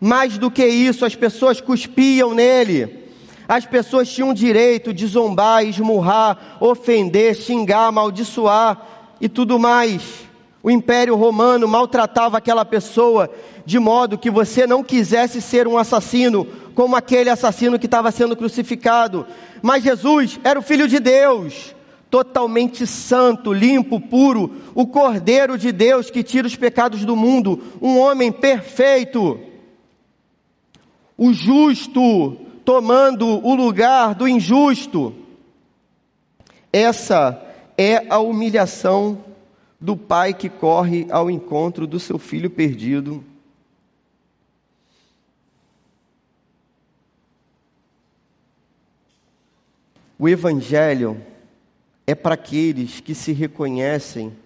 Mais 0.00 0.38
do 0.38 0.50
que 0.50 0.66
isso, 0.66 1.04
as 1.04 1.14
pessoas 1.14 1.60
cuspiam 1.60 2.34
nele 2.34 2.99
as 3.50 3.66
pessoas 3.66 4.08
tinham 4.08 4.32
direito 4.32 4.94
de 4.94 5.04
zombar, 5.08 5.64
esmurrar, 5.64 6.56
ofender, 6.60 7.34
xingar, 7.34 7.86
amaldiçoar 7.86 8.80
e 9.20 9.28
tudo 9.28 9.58
mais. 9.58 10.02
O 10.62 10.70
Império 10.70 11.16
Romano 11.16 11.66
maltratava 11.66 12.38
aquela 12.38 12.64
pessoa 12.64 13.28
de 13.66 13.76
modo 13.80 14.16
que 14.16 14.30
você 14.30 14.68
não 14.68 14.84
quisesse 14.84 15.42
ser 15.42 15.66
um 15.66 15.76
assassino, 15.76 16.46
como 16.76 16.94
aquele 16.94 17.28
assassino 17.28 17.76
que 17.76 17.86
estava 17.86 18.12
sendo 18.12 18.36
crucificado. 18.36 19.26
Mas 19.60 19.82
Jesus 19.82 20.38
era 20.44 20.56
o 20.56 20.62
Filho 20.62 20.86
de 20.86 21.00
Deus, 21.00 21.74
totalmente 22.08 22.86
santo, 22.86 23.52
limpo, 23.52 23.98
puro, 23.98 24.58
o 24.76 24.86
Cordeiro 24.86 25.58
de 25.58 25.72
Deus 25.72 26.08
que 26.08 26.22
tira 26.22 26.46
os 26.46 26.54
pecados 26.54 27.04
do 27.04 27.16
mundo, 27.16 27.60
um 27.82 27.98
homem 27.98 28.30
perfeito, 28.30 29.40
o 31.18 31.32
justo, 31.32 32.46
tomando 32.64 33.26
o 33.26 33.54
lugar 33.54 34.14
do 34.14 34.28
injusto. 34.28 35.14
Essa 36.72 37.40
é 37.76 38.06
a 38.08 38.18
humilhação 38.18 39.24
do 39.80 39.96
pai 39.96 40.34
que 40.34 40.48
corre 40.48 41.06
ao 41.10 41.30
encontro 41.30 41.86
do 41.86 41.98
seu 41.98 42.18
filho 42.18 42.50
perdido. 42.50 43.24
O 50.18 50.28
Evangelho 50.28 51.18
é 52.06 52.14
para 52.14 52.34
aqueles 52.34 53.00
que 53.00 53.14
se 53.14 53.32
reconhecem 53.32 54.36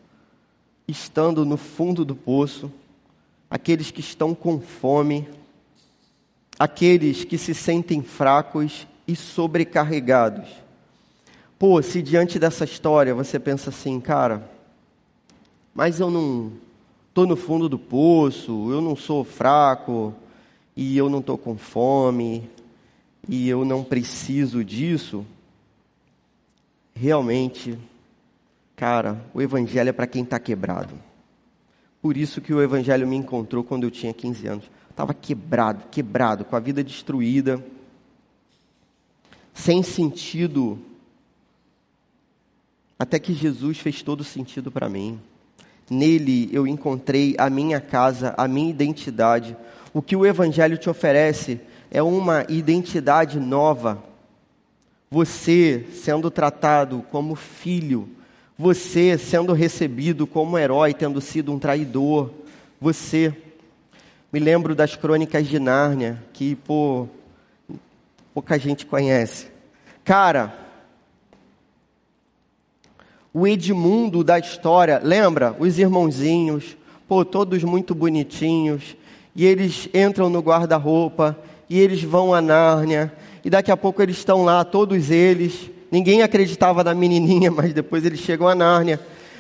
estando 0.87 1.44
no 1.44 1.57
fundo 1.57 2.05
do 2.05 2.14
poço, 2.14 2.70
aqueles 3.50 3.90
que 3.90 4.00
estão 4.00 4.35
com 4.35 4.61
fome, 4.61 5.27
aqueles 6.59 7.25
que 7.25 7.37
se 7.37 7.55
sentem 7.55 8.03
fracos 8.03 8.87
e 9.07 9.17
sobrecarregados. 9.17 10.49
Pô, 11.59 11.81
se 11.83 12.03
diante 12.03 12.38
dessa 12.38 12.64
história 12.64 13.14
você 13.14 13.38
pensa 13.38 13.71
assim, 13.71 14.01
cara, 14.01 14.49
mas 15.75 16.01
eu 16.01 16.11
não 16.11 16.53
estou 17.09 17.27
no 17.27 17.37
fundo 17.37 17.69
do 17.69 17.79
poço, 17.79 18.71
eu 18.71 18.81
não 18.81 18.97
sou 18.97 19.25
fraco, 19.25 20.14
e 20.77 20.97
eu 20.97 21.09
não 21.09 21.21
estou 21.21 21.38
com 21.38 21.57
fome, 21.57 22.49
e 23.29 23.49
eu 23.49 23.64
não 23.64 23.85
preciso 23.85 24.64
disso. 24.64 25.25
Realmente, 26.95 27.79
cara, 28.77 29.21
o 29.33 29.40
Evangelho 29.40 29.90
é 29.90 29.93
para 29.93 30.07
quem 30.07 30.23
está 30.23 30.38
quebrado. 30.38 30.95
Por 32.03 32.17
isso 32.17 32.40
que 32.40 32.53
o 32.53 32.62
Evangelho 32.62 33.07
me 33.07 33.17
encontrou 33.17 33.64
quando 33.64 33.85
eu 33.85 33.90
tinha 33.90 34.12
15 34.12 34.47
anos 34.47 34.64
estava 34.94 35.12
quebrado, 35.12 35.83
quebrado, 35.90 36.44
com 36.44 36.54
a 36.54 36.61
vida 36.61 36.83
destruída, 36.83 37.62
sem 39.52 39.83
sentido. 39.83 40.78
Até 42.96 43.18
que 43.18 43.35
Jesus 43.35 43.78
fez 43.78 44.02
todo 44.02 44.22
sentido 44.22 44.70
para 44.70 44.88
mim. 44.88 45.20
Nele 45.90 46.48
eu 46.52 46.64
encontrei 46.64 47.35
a 47.38 47.50
minha 47.50 47.80
casa, 47.80 48.35
a 48.38 48.46
minha 48.46 48.70
identidade. 48.70 49.57
O 49.92 50.00
que 50.00 50.14
o 50.14 50.24
Evangelho 50.24 50.78
te 50.78 50.88
oferece 50.88 51.61
é 51.90 52.00
uma 52.00 52.46
identidade 52.48 53.40
nova. 53.40 54.00
Você 55.11 55.87
sendo 55.92 56.30
tratado 56.30 57.04
como 57.11 57.35
filho, 57.35 58.09
você 58.57 59.18
sendo 59.18 59.52
recebido 59.52 60.24
como 60.24 60.57
herói, 60.57 60.94
tendo 60.94 61.20
sido 61.20 61.52
um 61.52 61.59
traidor, 61.59 62.30
você 62.80 63.37
me 64.35 64.40
lembro 64.40 64.75
das 64.75 64.97
crônicas 64.97 65.47
de 65.47 65.61
Nárnia, 65.61 66.20
que 66.33 66.57
pô, 66.57 67.07
pouca 68.35 68.59
gente 68.59 68.85
conhece. 68.85 69.47
Cara, 70.03 70.53
o 73.33 73.47
Edmundo 73.47 74.25
da 74.25 74.37
história, 74.37 75.01
lembra? 75.01 75.55
Os 75.57 75.79
irmãozinhos, 75.79 76.77
pô, 77.07 77.25
todos 77.25 77.62
muito 77.62 77.94
bonitinhos, 77.94 78.97
e 79.37 79.44
eles 79.44 79.88
entram 79.94 80.29
no 80.29 80.40
guarda-roupa, 80.40 81.38
e 81.70 81.79
eles 81.79 82.03
vão 82.03 82.35
a 82.35 82.40
Nárnia, 82.40 83.12
e 83.44 83.49
daqui 83.49 83.70
a 83.70 83.77
pouco 83.77 84.03
eles 84.03 84.16
estão 84.16 84.44
lá, 84.44 84.64
todos 84.64 85.12
eles. 85.12 85.70
Ninguém 85.92 86.23
acreditava 86.23 86.83
na 86.83 86.92
menininha, 86.92 87.53
mas 87.53 87.73
depois 87.73 88.05
eles 88.05 88.18
chegam 88.18 88.49
a 88.49 88.55
Nárnia. 88.57 88.99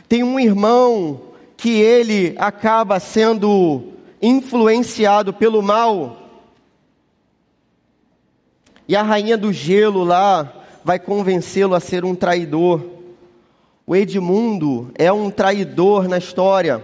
Tem 0.08 0.22
um 0.22 0.38
irmão 0.38 1.20
que 1.56 1.80
ele 1.80 2.36
acaba 2.38 3.00
sendo 3.00 3.93
influenciado 4.24 5.34
pelo 5.34 5.62
mal. 5.62 6.16
E 8.88 8.96
a 8.96 9.02
rainha 9.02 9.36
do 9.36 9.52
gelo 9.52 10.02
lá 10.02 10.64
vai 10.82 10.98
convencê-lo 10.98 11.74
a 11.74 11.80
ser 11.80 12.04
um 12.04 12.14
traidor. 12.14 12.82
O 13.86 13.94
Edmundo 13.94 14.90
é 14.94 15.12
um 15.12 15.30
traidor 15.30 16.08
na 16.08 16.16
história. 16.16 16.82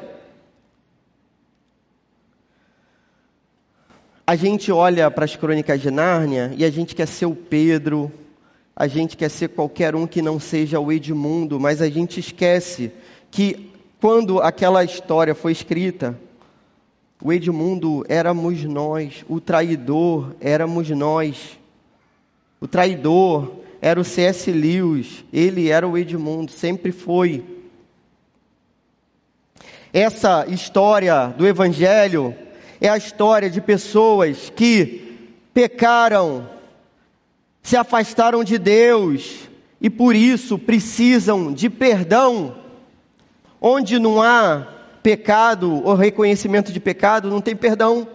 A 4.26 4.36
gente 4.36 4.70
olha 4.70 5.10
para 5.10 5.24
as 5.24 5.34
crônicas 5.34 5.80
de 5.80 5.90
Nárnia 5.90 6.52
e 6.56 6.64
a 6.64 6.70
gente 6.70 6.94
quer 6.94 7.06
ser 7.06 7.26
o 7.26 7.34
Pedro, 7.34 8.12
a 8.76 8.86
gente 8.86 9.16
quer 9.16 9.30
ser 9.30 9.48
qualquer 9.48 9.94
um 9.94 10.06
que 10.06 10.22
não 10.22 10.38
seja 10.38 10.78
o 10.78 10.92
Edmundo, 10.92 11.58
mas 11.58 11.82
a 11.82 11.88
gente 11.88 12.20
esquece 12.20 12.92
que 13.30 13.72
quando 14.00 14.40
aquela 14.40 14.84
história 14.84 15.34
foi 15.34 15.52
escrita, 15.52 16.16
o 17.22 17.32
Edmundo 17.32 18.04
éramos 18.08 18.64
nós, 18.64 19.24
o 19.28 19.40
traidor 19.40 20.34
éramos 20.40 20.88
nós. 20.90 21.58
O 22.60 22.66
traidor 22.66 23.52
era 23.80 24.00
o 24.00 24.04
C.S. 24.04 24.50
Lewis, 24.50 25.24
ele 25.32 25.68
era 25.68 25.86
o 25.86 25.98
Edmundo, 25.98 26.50
sempre 26.50 26.92
foi. 26.92 27.44
Essa 29.92 30.46
história 30.48 31.26
do 31.36 31.46
Evangelho 31.46 32.34
é 32.80 32.88
a 32.88 32.96
história 32.96 33.50
de 33.50 33.60
pessoas 33.60 34.50
que 34.54 35.18
pecaram, 35.52 36.48
se 37.62 37.76
afastaram 37.76 38.42
de 38.42 38.56
Deus 38.56 39.48
e 39.80 39.90
por 39.90 40.14
isso 40.14 40.58
precisam 40.58 41.52
de 41.52 41.68
perdão. 41.68 42.56
Onde 43.60 43.98
não 43.98 44.22
há 44.22 44.79
pecado 45.02 45.82
ou 45.84 45.94
reconhecimento 45.94 46.72
de 46.72 46.80
pecado, 46.80 47.30
não 47.30 47.40
tem 47.40 47.56
perdão. 47.56 48.06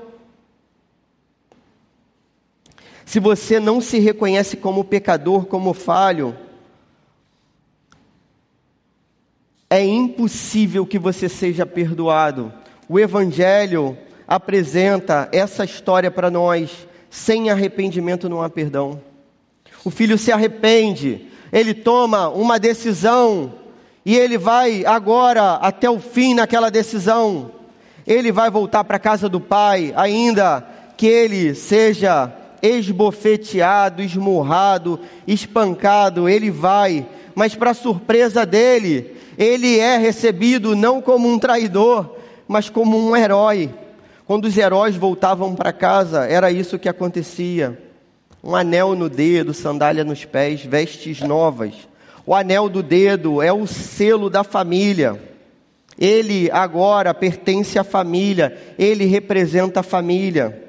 se 3.06 3.20
você 3.20 3.60
não 3.60 3.80
se 3.80 4.00
reconhece 4.00 4.58
como 4.58 4.84
pecador, 4.84 5.46
como 5.46 5.74
falho, 5.74 6.36
é 9.70 9.84
impossível 9.86 10.86
que 10.86 10.98
você 10.98 11.30
seja 11.30 11.66
perdoado. 11.66 12.52
O 12.90 13.00
Evangelho 13.00 13.98
apresenta 14.28 15.30
essa 15.32 15.64
história 15.64 16.10
para 16.10 16.32
nós. 16.32 16.88
Sem 17.10 17.50
arrependimento 17.50 18.28
não 18.28 18.42
há 18.42 18.50
perdão. 18.50 19.00
O 19.84 19.92
filho 19.92 20.18
se 20.18 20.32
arrepende, 20.32 21.28
ele 21.54 21.74
toma 21.74 22.28
uma 22.30 22.60
decisão 22.60 23.54
e 24.06 24.16
ele 24.16 24.38
vai 24.38 24.86
agora 24.86 25.54
até 25.54 25.90
o 25.90 26.00
fim 26.00 26.36
naquela 26.36 26.70
decisão. 26.70 27.52
Ele 28.06 28.32
vai 28.32 28.52
voltar 28.52 28.84
para 28.84 28.98
a 28.98 29.00
casa 29.00 29.28
do 29.28 29.40
pai, 29.40 29.92
ainda 29.96 30.64
que 30.96 31.08
ele 31.08 31.56
seja 31.56 32.32
esbofeteado, 32.62 34.02
esmurrado, 34.02 35.00
espancado, 35.28 36.30
ele 36.30 36.52
vai, 36.52 37.06
mas 37.34 37.56
para 37.56 37.74
surpresa 37.74 38.46
dele, 38.46 39.16
ele 39.38 39.80
é 39.80 39.98
recebido 39.98 40.76
não 40.76 41.02
como 41.02 41.28
um 41.28 41.40
traidor, 41.40 42.16
mas 42.48 42.70
como 42.70 42.98
um 42.98 43.16
herói. 43.16 43.72
Quando 44.26 44.46
os 44.46 44.58
heróis 44.58 44.96
voltavam 44.96 45.56
para 45.56 45.74
casa, 45.74 46.26
era 46.26 46.52
isso 46.52 46.80
que 46.80 46.90
acontecia. 46.90 47.80
Um 48.44 48.56
anel 48.56 48.96
no 48.96 49.10
dedo, 49.10 49.54
sandália 49.54 50.04
nos 50.04 50.26
pés, 50.26 50.64
vestes 50.64 51.22
novas. 51.22 51.74
O 52.26 52.34
anel 52.34 52.68
do 52.68 52.82
dedo 52.82 53.42
é 53.42 53.54
o 53.54 53.68
selo 53.68 54.30
da 54.30 54.44
família. 54.44 55.22
Ele 55.98 56.50
agora 56.52 57.14
pertence 57.14 57.78
à 57.78 57.84
família, 57.84 58.58
ele 58.78 59.06
representa 59.06 59.82
a 59.82 59.84
família. 59.84 60.64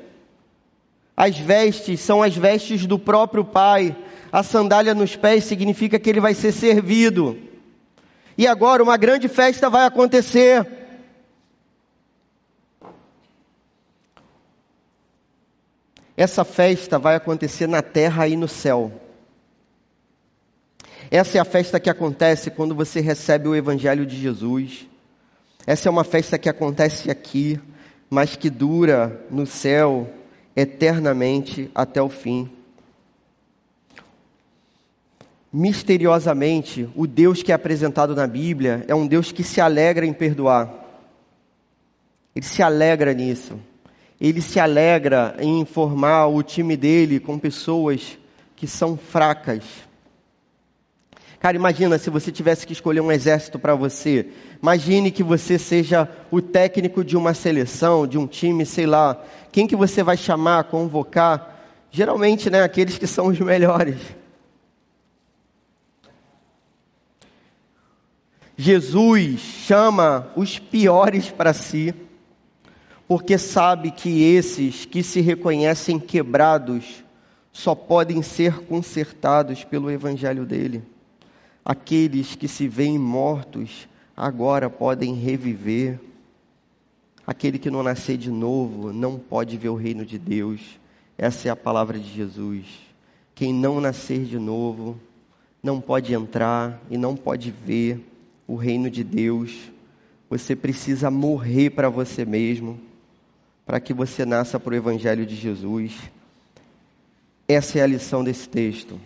As 1.17 1.39
vestes 1.39 2.01
são 2.01 2.23
as 2.23 2.37
vestes 2.37 2.85
do 2.87 2.99
próprio 2.99 3.45
pai. 3.45 3.97
A 4.31 4.43
sandália 4.43 4.95
nos 4.95 5.17
pés 5.17 5.45
significa 5.45 5.99
que 5.99 6.11
ele 6.11 6.21
vai 6.21 6.35
ser 6.35 6.53
servido. 6.53 7.39
E 8.37 8.47
agora 8.47 8.83
uma 8.83 8.99
grande 8.99 9.27
festa 9.27 9.71
vai 9.71 9.87
acontecer. 9.87 10.67
Essa 16.15 16.45
festa 16.45 16.99
vai 16.99 17.15
acontecer 17.15 17.67
na 17.67 17.81
terra 17.81 18.29
e 18.29 18.37
no 18.37 18.47
céu. 18.47 19.06
Essa 21.11 21.39
é 21.39 21.41
a 21.41 21.45
festa 21.45 21.81
que 21.81 21.91
acontece 21.91 22.51
quando 22.51 22.75
você 22.75 23.01
recebe 23.01 23.49
o 23.49 23.55
Evangelho 23.55 24.05
de 24.05 24.17
Jesus. 24.17 24.87
Essa 25.67 25.89
é 25.89 25.91
uma 25.91 26.05
festa 26.05 26.39
que 26.39 26.49
acontece 26.49 27.11
aqui, 27.11 27.61
mas 28.09 28.37
que 28.37 28.51
dura 28.51 29.25
no 29.31 29.47
céu 29.47 30.09
eternamente 30.55 31.71
até 31.75 32.01
o 32.01 32.09
fim. 32.09 32.51
Misteriosamente, 35.53 36.89
o 36.95 37.07
Deus 37.07 37.43
que 37.43 37.53
é 37.53 37.55
apresentado 37.55 38.15
na 38.15 38.27
Bíblia 38.27 38.85
é 38.89 38.95
um 38.95 39.07
Deus 39.07 39.33
que 39.33 39.43
se 39.43 39.61
alegra 39.61 40.05
em 40.05 40.13
perdoar. 40.13 40.73
Ele 42.35 42.45
se 42.45 42.63
alegra 42.63 43.15
nisso 43.15 43.59
ele 44.21 44.41
se 44.41 44.59
alegra 44.59 45.37
em 45.39 45.65
formar 45.65 46.27
o 46.27 46.43
time 46.43 46.77
dele 46.77 47.21
com 47.21 47.39
pessoas 47.39 48.19
que 48.55 48.67
são 48.67 48.97
fracas. 48.97 49.63
Cara, 51.41 51.57
imagina 51.57 51.99
se 51.99 52.11
você 52.11 52.33
tivesse 52.33 52.67
que 52.67 52.73
escolher 52.73 53.01
um 53.01 53.13
exército 53.13 53.59
para 53.59 53.75
você. 53.75 54.29
Imagine 54.63 55.11
que 55.11 55.23
você 55.23 55.59
seja 55.59 56.09
o 56.31 56.41
técnico 56.41 57.05
de 57.05 57.17
uma 57.17 57.35
seleção, 57.35 58.07
de 58.07 58.19
um 58.19 58.27
time, 58.27 58.65
sei 58.65 58.87
lá. 58.87 59.23
Quem 59.53 59.67
que 59.67 59.77
você 59.77 60.03
vai 60.03 60.17
chamar, 60.17 60.65
convocar? 60.65 61.87
Geralmente, 61.91 62.51
né, 62.51 62.63
aqueles 62.63 62.99
que 62.99 63.07
são 63.07 63.27
os 63.27 63.39
melhores. 63.39 63.99
Jesus 68.57 69.41
chama 69.41 70.33
os 70.35 70.59
piores 70.59 71.29
para 71.29 71.53
si 71.53 71.95
porque 73.09 73.39
sabe 73.39 73.91
que 73.91 74.23
esses 74.23 74.85
que 74.85 75.03
se 75.03 75.21
reconhecem 75.21 75.99
quebrados 75.99 77.05
só 77.53 77.75
podem 77.75 78.21
ser 78.21 78.61
consertados 78.65 79.65
pelo 79.65 79.91
evangelho 79.91 80.45
dele. 80.45 80.83
Aqueles 81.67 82.37
que 82.37 82.47
se 82.47 82.69
veem 82.69 82.97
mortos 82.97 83.89
agora 84.17 84.71
podem 84.71 85.17
reviver. 85.17 85.99
Aquele 87.27 87.59
que 87.59 87.69
não 87.69 87.83
nascer 87.83 88.17
de 88.17 88.31
novo 88.31 88.93
não 88.93 89.19
pode 89.19 89.57
ver 89.57 89.71
o 89.71 89.75
reino 89.75 90.07
de 90.07 90.17
Deus. 90.17 90.79
Essa 91.19 91.49
é 91.49 91.51
a 91.51 91.57
palavra 91.57 91.99
de 91.99 92.09
Jesus. 92.09 92.67
Quem 93.35 93.53
não 93.53 93.81
nascer 93.81 94.25
de 94.25 94.39
novo 94.39 94.97
não 95.61 95.81
pode 95.81 96.15
entrar 96.15 96.81
e 96.89 96.97
não 96.97 97.17
pode 97.17 97.51
ver 97.51 98.01
o 98.47 98.55
reino 98.55 98.89
de 98.89 99.03
Deus. 99.03 99.73
Você 100.31 100.55
precisa 100.55 101.11
morrer 101.11 101.71
para 101.71 101.89
você 101.89 102.25
mesmo 102.25 102.79
para 103.67 103.81
que 103.81 103.93
você 103.93 104.25
nasça 104.25 104.61
para 104.61 104.73
o 104.73 104.77
Evangelho 104.77 105.27
de 105.27 105.35
Jesus. 105.35 105.99
Essa 107.49 107.81
é 107.81 107.83
a 107.83 107.89
lição 107.89 108.23
desse 108.23 108.49
texto. 108.49 109.01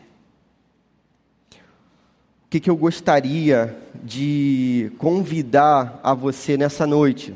Que, 2.50 2.58
que 2.58 2.68
eu 2.68 2.76
gostaria 2.76 3.76
de 4.02 4.90
convidar 4.98 6.00
a 6.02 6.12
você 6.12 6.56
nessa 6.56 6.84
noite? 6.84 7.32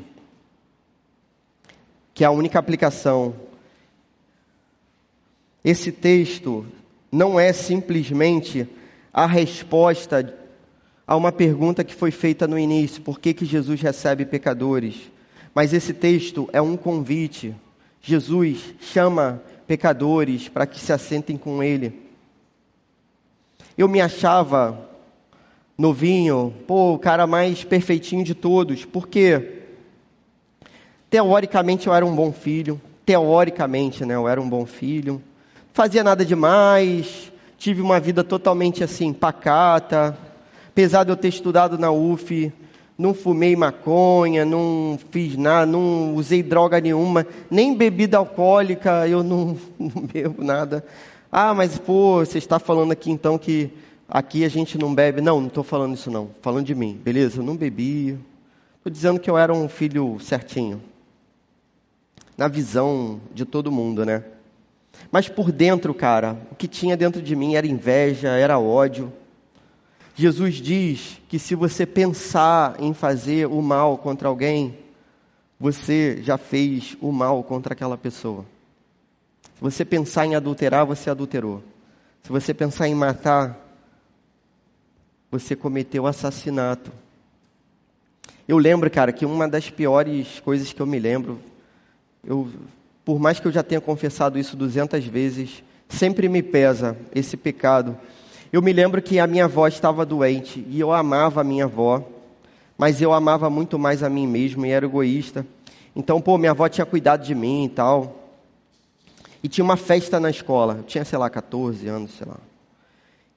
Que 2.13 2.25
é 2.25 2.27
a 2.27 2.31
única 2.31 2.59
aplicação. 2.59 3.33
Esse 5.63 5.89
texto 5.89 6.65
não 7.09 7.39
é 7.39 7.53
simplesmente 7.53 8.67
a 9.13 9.25
resposta 9.25 10.37
a 11.07 11.15
uma 11.15 11.31
pergunta 11.31 11.81
que 11.81 11.95
foi 11.95 12.11
feita 12.11 12.45
no 12.45 12.59
início: 12.59 13.01
por 13.01 13.17
que, 13.17 13.33
que 13.33 13.45
Jesus 13.45 13.79
recebe 13.79 14.25
pecadores? 14.25 15.09
Mas 15.53 15.73
esse 15.73 15.93
texto 15.93 16.49
é 16.51 16.61
um 16.61 16.75
convite. 16.75 17.55
Jesus 18.01 18.75
chama 18.81 19.41
pecadores 19.65 20.49
para 20.49 20.65
que 20.67 20.77
se 20.77 20.91
assentem 20.91 21.37
com 21.37 21.63
Ele. 21.63 22.03
Eu 23.77 23.87
me 23.87 24.01
achava 24.01 24.93
novinho, 25.77 26.53
pô, 26.65 26.93
o 26.93 26.99
cara 26.99 27.27
mais 27.27 27.63
perfeitinho 27.63 28.23
de 28.23 28.33
todos, 28.33 28.85
porque 28.85 29.63
teoricamente 31.09 31.87
eu 31.87 31.93
era 31.93 32.05
um 32.05 32.15
bom 32.15 32.31
filho, 32.31 32.79
teoricamente, 33.05 34.05
né, 34.05 34.15
eu 34.15 34.27
era 34.27 34.41
um 34.41 34.49
bom 34.49 34.65
filho, 34.65 35.21
fazia 35.73 36.03
nada 36.03 36.25
demais, 36.25 37.31
tive 37.57 37.81
uma 37.81 37.99
vida 37.99 38.23
totalmente 38.23 38.83
assim 38.83 39.11
pacata, 39.11 40.17
apesar 40.69 41.03
de 41.03 41.11
eu 41.11 41.17
ter 41.17 41.27
estudado 41.27 41.77
na 41.77 41.91
UF, 41.91 42.51
não 42.97 43.13
fumei 43.13 43.55
maconha, 43.55 44.45
não 44.45 44.97
fiz 45.11 45.35
nada, 45.35 45.65
não 45.65 46.15
usei 46.15 46.41
droga 46.41 46.79
nenhuma, 46.79 47.27
nem 47.51 47.75
bebida 47.75 48.17
alcoólica, 48.17 49.05
eu 49.07 49.21
não, 49.21 49.57
não 49.77 50.01
bebo 50.01 50.41
nada. 50.41 50.85
Ah, 51.29 51.53
mas 51.53 51.77
pô, 51.77 52.19
você 52.19 52.37
está 52.37 52.59
falando 52.59 52.93
aqui 52.93 53.11
então 53.11 53.37
que 53.37 53.69
aqui 54.07 54.43
a 54.45 54.49
gente 54.49 54.77
não 54.77 54.93
bebe. 54.93 55.21
Não, 55.21 55.39
não 55.39 55.47
estou 55.47 55.63
falando 55.63 55.95
isso 55.95 56.11
não, 56.11 56.29
falando 56.41 56.65
de 56.65 56.75
mim, 56.75 56.99
beleza? 57.03 57.39
Eu 57.39 57.43
não 57.43 57.55
bebi. 57.55 58.17
Estou 58.77 58.91
dizendo 58.91 59.19
que 59.19 59.29
eu 59.29 59.37
era 59.37 59.53
um 59.53 59.67
filho 59.67 60.19
certinho. 60.19 60.81
Na 62.37 62.47
visão 62.47 63.19
de 63.33 63.45
todo 63.45 63.71
mundo, 63.71 64.05
né? 64.05 64.23
Mas 65.11 65.29
por 65.29 65.51
dentro, 65.51 65.93
cara, 65.93 66.37
o 66.51 66.55
que 66.55 66.67
tinha 66.67 66.97
dentro 66.97 67.21
de 67.21 67.35
mim 67.35 67.55
era 67.55 67.67
inveja, 67.67 68.29
era 68.29 68.59
ódio 68.59 69.11
Jesus 70.17 70.55
diz 70.55 71.21
que 71.27 71.37
se 71.37 71.55
você 71.55 71.85
pensar 71.85 72.77
em 72.79 72.93
fazer 72.93 73.47
o 73.47 73.61
mal 73.61 73.97
contra 73.97 74.29
alguém, 74.29 74.77
você 75.59 76.19
já 76.21 76.37
fez 76.37 76.95
o 77.01 77.11
mal 77.11 77.43
contra 77.43 77.73
aquela 77.73 77.97
pessoa. 77.97 78.45
Se 79.55 79.61
você 79.61 79.83
pensar 79.83 80.25
em 80.25 80.33
adulterar, 80.33 80.85
você 80.85 81.09
adulterou. 81.09 81.61
Se 82.23 82.29
você 82.29 82.53
pensar 82.53 82.87
em 82.87 82.95
matar, 82.95 83.59
você 85.31 85.55
cometeu 85.55 86.07
assassinato. 86.07 86.91
Eu 88.47 88.57
lembro, 88.57 88.89
cara, 88.89 89.11
que 89.11 89.25
uma 89.25 89.47
das 89.47 89.69
piores 89.69 90.39
coisas 90.39 90.71
que 90.71 90.81
eu 90.81 90.85
me 90.85 90.99
lembro, 90.99 91.39
eu, 92.23 92.49
por 93.03 93.19
mais 93.19 93.39
que 93.39 93.47
eu 93.47 93.51
já 93.51 93.63
tenha 93.63 93.81
confessado 93.81 94.37
isso 94.37 94.55
duzentas 94.55 95.05
vezes, 95.05 95.63
sempre 95.89 96.29
me 96.29 96.43
pesa 96.43 96.97
esse 97.13 97.35
pecado 97.35 97.97
eu 98.55 98.61
me 98.61 98.71
lembro 98.71 99.01
que 99.01 99.19
a 99.19 99.27
minha 99.27 99.43
avó 99.43 99.67
estava 99.67 100.05
doente 100.05 100.65
e 100.69 100.79
eu 100.79 100.93
amava 100.93 101.41
a 101.41 101.43
minha 101.43 101.65
avó, 101.65 102.01
mas 102.77 103.01
eu 103.01 103.11
amava 103.11 103.49
muito 103.49 103.77
mais 103.77 104.01
a 104.01 104.09
mim 104.09 104.25
mesmo 104.25 104.65
e 104.65 104.69
era 104.69 104.85
egoísta. 104.85 105.45
Então, 105.93 106.21
pô, 106.21 106.37
minha 106.37 106.51
avó 106.51 106.69
tinha 106.69 106.85
cuidado 106.85 107.25
de 107.25 107.35
mim 107.35 107.65
e 107.65 107.69
tal. 107.69 108.29
E 109.43 109.49
tinha 109.49 109.65
uma 109.65 109.75
festa 109.75 110.21
na 110.21 110.29
escola. 110.29 110.75
Eu 110.77 110.83
tinha, 110.83 111.03
sei 111.03 111.19
lá, 111.19 111.29
14 111.29 111.85
anos, 111.89 112.11
sei 112.11 112.25
lá. 112.25 112.37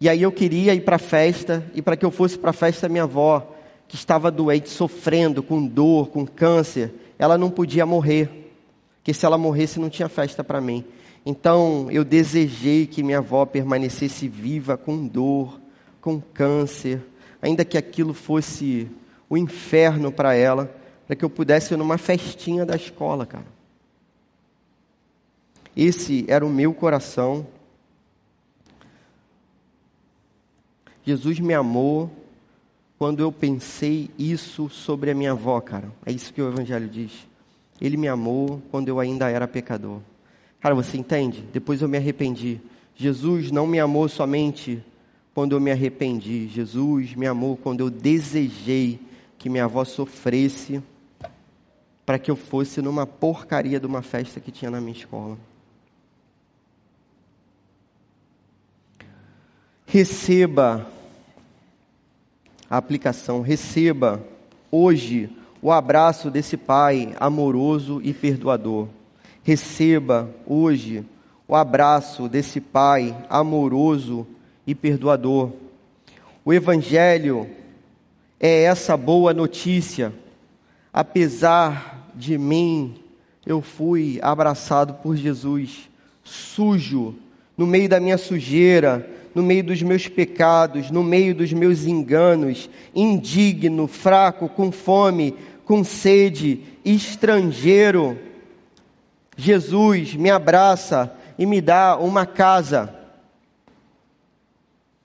E 0.01 0.09
aí 0.09 0.23
eu 0.23 0.31
queria 0.31 0.75
ir 0.75 0.83
para 0.83 0.97
a 0.97 0.99
festa, 0.99 1.65
e 1.75 1.83
para 1.83 1.97
que 1.97 2.05
eu 2.05 2.11
fosse 2.11 2.39
para 2.39 2.51
a 2.51 2.53
festa, 2.53 2.89
minha 2.89 3.03
avó, 3.03 3.55
que 3.89 3.97
estava 3.97 4.31
doente, 4.31 4.69
sofrendo, 4.69 5.43
com 5.43 5.67
dor, 5.67 6.09
com 6.09 6.27
câncer, 6.27 6.93
ela 7.19 7.37
não 7.37 7.51
podia 7.51 7.85
morrer. 7.85 8.53
Porque 8.99 9.13
se 9.13 9.25
ela 9.25 9.39
morresse, 9.39 9.81
não 9.81 9.89
tinha 9.89 10.09
festa 10.09 10.45
para 10.45 10.61
mim. 10.61 10.85
Então 11.25 11.89
eu 11.91 12.05
desejei 12.05 12.87
que 12.87 13.03
minha 13.03 13.19
avó 13.19 13.45
permanecesse 13.45 14.29
viva 14.29 14.77
com 14.77 15.07
dor, 15.07 15.61
com 16.01 16.21
câncer, 16.21 17.01
ainda 17.43 17.65
que 17.65 17.77
aquilo 17.77 18.15
fosse 18.15 18.89
o 19.29 19.37
inferno 19.37 20.13
para 20.13 20.35
ela, 20.35 20.75
para 21.07 21.17
que 21.17 21.25
eu 21.25 21.31
pudesse 21.31 21.75
ir 21.75 21.77
numa 21.77 21.99
festinha 21.99 22.65
da 22.65 22.77
escola, 22.77 23.27
cara. 23.27 23.47
Esse 25.77 26.25
era 26.29 26.45
o 26.45 26.51
meu 26.51 26.75
coração. 26.75 27.47
Jesus 31.09 31.41
me 31.41 31.55
amou 31.55 32.11
quando 32.99 33.21
eu 33.21 33.33
pensei 33.33 34.11
isso 34.19 34.69
sobre 34.69 35.11
a 35.11 35.15
minha 35.15 35.33
avó, 35.33 35.59
cara. 35.59 35.91
É 36.05 36.13
isso 36.13 36.35
que 36.35 36.43
o 36.43 36.49
Evangelho 36.49 36.87
diz. 36.87 37.27
Ele 37.81 37.97
me 37.97 38.07
amou 38.07 38.61
quando 38.71 38.89
eu 38.89 39.01
ainda 39.01 39.27
era 39.31 39.49
pecador. 39.49 40.01
Cara, 40.61 40.75
você 40.75 40.99
entende? 40.99 41.43
Depois 41.51 41.81
eu 41.81 41.89
me 41.89 41.97
arrependi. 41.97 42.61
Jesus 42.95 43.51
não 43.51 43.67
me 43.67 43.81
amou 43.81 44.07
somente 44.07 44.85
quando 45.33 45.53
eu 45.53 45.61
me 45.61 45.71
arrependi. 45.71 46.47
Jesus 46.49 47.15
me 47.15 47.27
amou 47.27 47.57
quando 47.57 47.81
eu 47.81 47.89
desejei 47.89 49.01
que 49.39 49.49
minha 49.49 49.65
avó 49.65 49.87
sofresse 49.87 50.83
para 52.05 52.19
que 52.19 52.31
eu 52.31 52.37
fosse 52.37 52.83
numa 52.83 53.07
porcaria 53.07 53.81
de 53.81 53.87
uma 53.87 54.03
festa 54.03 54.41
que 54.41 54.53
tinha 54.53 54.71
na 54.71 54.79
minha 54.79 54.93
escola. 54.93 55.39
Receba 59.87 60.98
a 62.71 62.77
aplicação, 62.77 63.41
receba 63.41 64.23
hoje 64.71 65.31
o 65.63 65.73
abraço 65.73 66.31
desse 66.31 66.57
Pai 66.57 67.15
amoroso 67.19 68.01
e 68.03 68.13
perdoador. 68.13 68.89
Receba 69.43 70.29
hoje 70.47 71.05
o 71.47 71.57
abraço 71.57 72.29
desse 72.29 72.61
Pai 72.61 73.17
amoroso 73.29 74.27
e 74.67 74.75
perdoador. 74.75 75.53
O 76.45 76.53
Evangelho 76.53 77.49
é 78.39 78.65
essa 78.65 78.97
boa 78.97 79.33
notícia. 79.33 80.13
Apesar 80.93 82.11
de 82.15 82.37
mim, 82.37 82.97
eu 83.47 83.63
fui 83.63 84.19
abraçado 84.23 84.95
por 84.95 85.17
Jesus, 85.17 85.89
sujo, 86.23 87.15
no 87.57 87.67
meio 87.67 87.89
da 87.89 87.99
minha 87.99 88.19
sujeira, 88.19 89.09
no 89.35 89.43
meio 89.43 89.65
dos 89.65 89.83
meus 89.83 90.09
pecados, 90.09 90.91
no 90.91 91.03
meio 91.03 91.35
dos 91.35 91.53
meus 91.53 91.85
enganos, 91.85 92.69
indigno, 92.95 93.87
fraco, 93.87 94.49
com 94.49 94.73
fome, 94.73 95.35
com 95.65 95.85
sede, 95.85 96.63
estrangeiro. 96.85 98.19
Jesus 99.37 100.15
me 100.15 100.31
abraça 100.31 101.13
e 101.39 101.47
me 101.47 101.61
dá 101.61 101.97
uma 101.97 102.27
casa. 102.27 102.95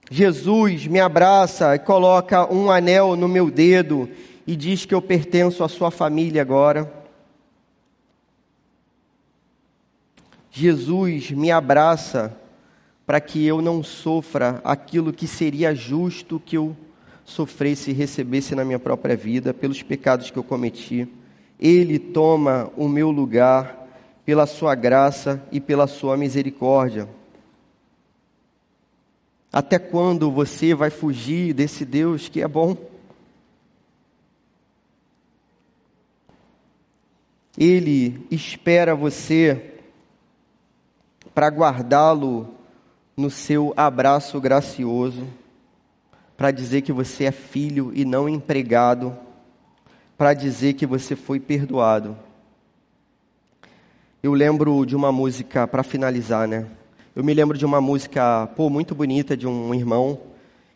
Jesus 0.09 0.87
me 0.87 0.99
abraça 0.99 1.75
e 1.75 1.79
coloca 1.79 2.51
um 2.51 2.69
anel 2.69 3.15
no 3.15 3.27
meu 3.27 3.49
dedo 3.49 4.09
e 4.45 4.55
diz 4.55 4.85
que 4.85 4.93
eu 4.93 5.01
pertenço 5.01 5.63
à 5.63 5.69
sua 5.69 5.89
família 5.89 6.41
agora. 6.41 6.91
Jesus 10.51 11.31
me 11.31 11.51
abraça 11.51 12.37
para 13.05 13.19
que 13.19 13.45
eu 13.45 13.61
não 13.61 13.83
sofra 13.83 14.61
aquilo 14.63 15.11
que 15.11 15.27
seria 15.27 15.75
justo 15.75 16.39
que 16.39 16.57
eu 16.57 16.75
sofresse 17.25 17.91
e 17.91 17.93
recebesse 17.93 18.55
na 18.55 18.63
minha 18.63 18.79
própria 18.79 19.15
vida 19.15 19.53
pelos 19.53 19.81
pecados 19.81 20.31
que 20.31 20.37
eu 20.37 20.43
cometi. 20.43 21.07
Ele 21.59 21.99
toma 21.99 22.71
o 22.75 22.87
meu 22.87 23.11
lugar 23.11 23.87
pela 24.25 24.45
sua 24.45 24.75
graça 24.75 25.43
e 25.51 25.59
pela 25.59 25.87
sua 25.87 26.15
misericórdia. 26.15 27.07
Até 29.51 29.77
quando 29.77 30.31
você 30.31 30.73
vai 30.73 30.89
fugir 30.89 31.53
desse 31.53 31.85
Deus 31.85 32.27
que 32.27 32.41
é 32.41 32.47
bom? 32.47 32.75
Ele 37.57 38.25
espera 38.31 38.95
você 38.95 39.73
para 41.35 41.49
guardá-lo 41.49 42.52
no 43.15 43.29
seu 43.29 43.73
abraço 43.77 44.41
gracioso, 44.41 45.27
para 46.35 46.49
dizer 46.49 46.81
que 46.81 46.91
você 46.91 47.25
é 47.25 47.31
filho 47.31 47.91
e 47.93 48.03
não 48.03 48.27
empregado, 48.27 49.15
para 50.17 50.33
dizer 50.33 50.73
que 50.73 50.85
você 50.85 51.15
foi 51.15 51.39
perdoado. 51.39 52.17
Eu 54.21 54.33
lembro 54.33 54.85
de 54.85 54.95
uma 54.95 55.11
música, 55.11 55.67
para 55.67 55.83
finalizar, 55.83 56.47
né? 56.47 56.65
Eu 57.15 57.23
me 57.23 57.33
lembro 57.33 57.57
de 57.57 57.65
uma 57.65 57.79
música, 57.79 58.47
pô, 58.55 58.69
muito 58.69 58.95
bonita 58.95 59.37
de 59.37 59.45
um 59.45 59.73
irmão, 59.75 60.19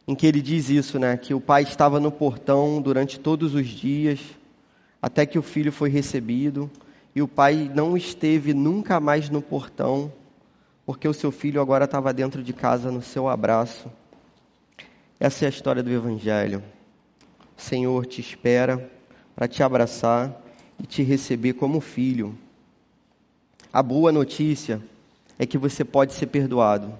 em 0.07 0.13
que 0.13 0.27
ele 0.27 0.41
diz 0.41 0.69
isso, 0.69 0.99
né? 0.99 1.17
Que 1.17 1.33
o 1.33 1.41
pai 1.41 1.63
estava 1.63 1.99
no 1.99 2.11
portão 2.11 2.79
durante 2.81 3.19
todos 3.19 3.55
os 3.55 3.67
dias, 3.67 4.19
até 5.01 5.25
que 5.25 5.39
o 5.39 5.41
filho 5.41 5.71
foi 5.71 5.89
recebido, 5.89 6.69
e 7.15 7.21
o 7.21 7.27
pai 7.27 7.71
não 7.73 7.97
esteve 7.97 8.53
nunca 8.53 8.99
mais 8.99 9.29
no 9.29 9.41
portão 9.41 10.11
porque 10.87 11.05
o 11.05 11.13
seu 11.13 11.33
filho 11.33 11.59
agora 11.59 11.83
estava 11.83 12.13
dentro 12.13 12.41
de 12.41 12.53
casa 12.53 12.89
no 12.89 13.01
seu 13.01 13.27
abraço. 13.27 13.91
Essa 15.19 15.43
é 15.43 15.47
a 15.47 15.49
história 15.49 15.83
do 15.83 15.91
Evangelho. 15.91 16.63
O 17.57 17.61
Senhor 17.61 18.05
te 18.05 18.21
espera 18.21 18.89
para 19.35 19.49
te 19.49 19.61
abraçar 19.61 20.41
e 20.81 20.87
te 20.87 21.03
receber 21.03 21.53
como 21.53 21.81
filho. 21.81 22.37
A 23.73 23.83
boa 23.83 24.13
notícia 24.13 24.81
é 25.37 25.45
que 25.45 25.57
você 25.57 25.83
pode 25.83 26.13
ser 26.13 26.27
perdoado. 26.27 26.97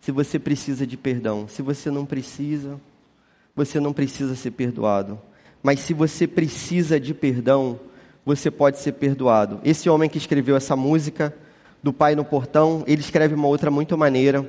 Se 0.00 0.10
você 0.10 0.36
precisa 0.40 0.84
de 0.84 0.96
perdão, 0.96 1.46
se 1.46 1.62
você 1.62 1.92
não 1.92 2.04
precisa, 2.04 2.80
você 3.54 3.78
não 3.78 3.92
precisa 3.92 4.34
ser 4.34 4.50
perdoado. 4.50 5.16
Mas 5.62 5.78
se 5.78 5.94
você 5.94 6.26
precisa 6.26 6.98
de 6.98 7.14
perdão, 7.14 7.78
você 8.26 8.50
pode 8.50 8.80
ser 8.80 8.94
perdoado. 8.94 9.60
Esse 9.62 9.88
homem 9.88 10.10
que 10.10 10.18
escreveu 10.18 10.56
essa 10.56 10.74
música 10.74 11.32
do 11.82 11.92
pai 11.92 12.14
no 12.14 12.24
portão, 12.24 12.82
ele 12.86 13.00
escreve 13.00 13.34
uma 13.34 13.48
outra 13.48 13.70
muito 13.70 13.96
maneira. 13.96 14.48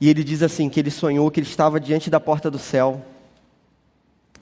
E 0.00 0.08
ele 0.08 0.22
diz 0.22 0.42
assim: 0.42 0.68
que 0.68 0.80
ele 0.80 0.90
sonhou 0.90 1.30
que 1.30 1.40
ele 1.40 1.46
estava 1.46 1.80
diante 1.80 2.10
da 2.10 2.20
porta 2.20 2.50
do 2.50 2.58
céu. 2.58 3.00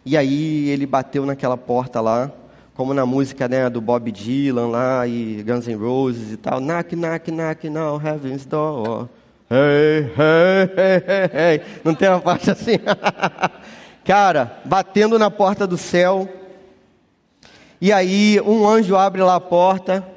E 0.04 0.16
aí 0.16 0.68
ele 0.68 0.84
bateu 0.84 1.24
naquela 1.24 1.56
porta 1.56 2.00
lá, 2.00 2.30
como 2.74 2.92
na 2.92 3.06
música 3.06 3.48
né, 3.48 3.70
do 3.70 3.80
Bob 3.80 4.12
Dylan 4.12 4.68
lá 4.68 5.06
e 5.06 5.42
Guns 5.42 5.66
N' 5.66 5.76
Roses 5.76 6.32
e 6.32 6.36
tal. 6.36 6.60
Knock, 6.60 6.94
knock, 6.94 7.30
knock, 7.30 7.70
now 7.70 7.98
heaven's 7.98 8.44
door. 8.44 9.08
Hey, 9.48 10.10
hey, 10.16 10.70
hey, 10.76 11.04
hey, 11.06 11.30
hey. 11.32 11.60
Não 11.82 11.94
tem 11.94 12.08
uma 12.08 12.20
parte 12.20 12.50
assim? 12.50 12.78
Cara, 14.04 14.60
batendo 14.64 15.18
na 15.18 15.30
porta 15.30 15.66
do 15.66 15.78
céu. 15.78 16.28
E 17.80 17.90
aí 17.90 18.38
um 18.42 18.68
anjo 18.68 18.96
abre 18.96 19.22
lá 19.22 19.36
a 19.36 19.40
porta 19.40 20.13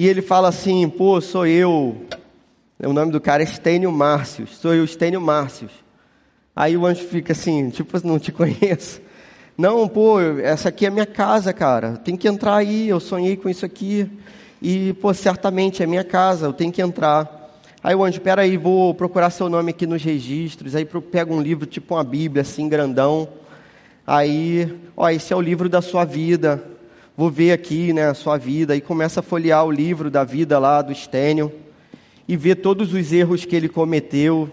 e 0.00 0.08
ele 0.08 0.22
fala 0.22 0.48
assim: 0.48 0.88
pô, 0.88 1.20
sou 1.20 1.46
eu. 1.46 1.94
O 2.82 2.90
nome 2.94 3.12
do 3.12 3.20
cara 3.20 3.42
é 3.42 3.46
Stênio 3.46 3.92
Márcios. 3.92 4.56
Sou 4.56 4.72
eu, 4.72 4.86
Stênio 4.86 5.20
Márcios. 5.20 5.70
Aí 6.56 6.74
o 6.74 6.86
anjo 6.86 7.04
fica 7.04 7.34
assim: 7.34 7.68
tipo, 7.68 8.00
não 8.02 8.18
te 8.18 8.32
conheço. 8.32 9.02
Não, 9.58 9.86
pô, 9.86 10.18
essa 10.18 10.70
aqui 10.70 10.86
é 10.86 10.90
minha 10.90 11.04
casa, 11.04 11.52
cara. 11.52 11.98
Tem 11.98 12.16
que 12.16 12.26
entrar 12.26 12.56
aí. 12.56 12.88
Eu 12.88 12.98
sonhei 12.98 13.36
com 13.36 13.46
isso 13.46 13.66
aqui. 13.66 14.10
E, 14.62 14.94
pô, 14.94 15.12
certamente 15.12 15.82
é 15.82 15.86
minha 15.86 16.02
casa. 16.02 16.46
Eu 16.46 16.54
tenho 16.54 16.72
que 16.72 16.80
entrar. 16.80 17.60
Aí 17.84 17.94
o 17.94 18.02
anjo, 18.02 18.22
peraí, 18.22 18.56
vou 18.56 18.94
procurar 18.94 19.28
seu 19.28 19.50
nome 19.50 19.68
aqui 19.68 19.86
nos 19.86 20.02
registros. 20.02 20.74
Aí 20.74 20.86
pega 20.86 21.30
um 21.30 21.42
livro, 21.42 21.66
tipo 21.66 21.94
uma 21.94 22.04
Bíblia, 22.04 22.40
assim, 22.40 22.70
grandão. 22.70 23.28
Aí, 24.06 24.80
ó, 24.96 25.10
esse 25.10 25.30
é 25.30 25.36
o 25.36 25.42
livro 25.42 25.68
da 25.68 25.82
sua 25.82 26.06
vida 26.06 26.79
vou 27.20 27.30
ver 27.30 27.52
aqui 27.52 27.92
né, 27.92 28.08
a 28.08 28.14
sua 28.14 28.38
vida, 28.38 28.74
e 28.74 28.80
começa 28.80 29.20
a 29.20 29.22
folhear 29.22 29.62
o 29.62 29.70
livro 29.70 30.10
da 30.10 30.24
vida 30.24 30.58
lá 30.58 30.80
do 30.80 30.94
Stênio, 30.94 31.52
e 32.26 32.34
ver 32.34 32.54
todos 32.54 32.94
os 32.94 33.12
erros 33.12 33.44
que 33.44 33.54
ele 33.54 33.68
cometeu, 33.68 34.50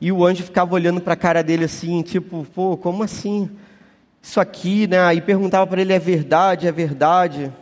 e 0.00 0.10
o 0.10 0.26
anjo 0.26 0.42
ficava 0.42 0.74
olhando 0.74 1.00
para 1.00 1.12
a 1.12 1.16
cara 1.16 1.40
dele 1.40 1.66
assim, 1.66 2.02
tipo, 2.02 2.44
pô, 2.52 2.76
como 2.76 3.04
assim? 3.04 3.48
Isso 4.20 4.40
aqui, 4.40 4.88
né? 4.88 5.14
E 5.14 5.20
perguntava 5.20 5.64
para 5.68 5.80
ele, 5.80 5.92
é 5.92 6.00
verdade, 6.00 6.66
é 6.66 6.72
verdade? 6.72 7.52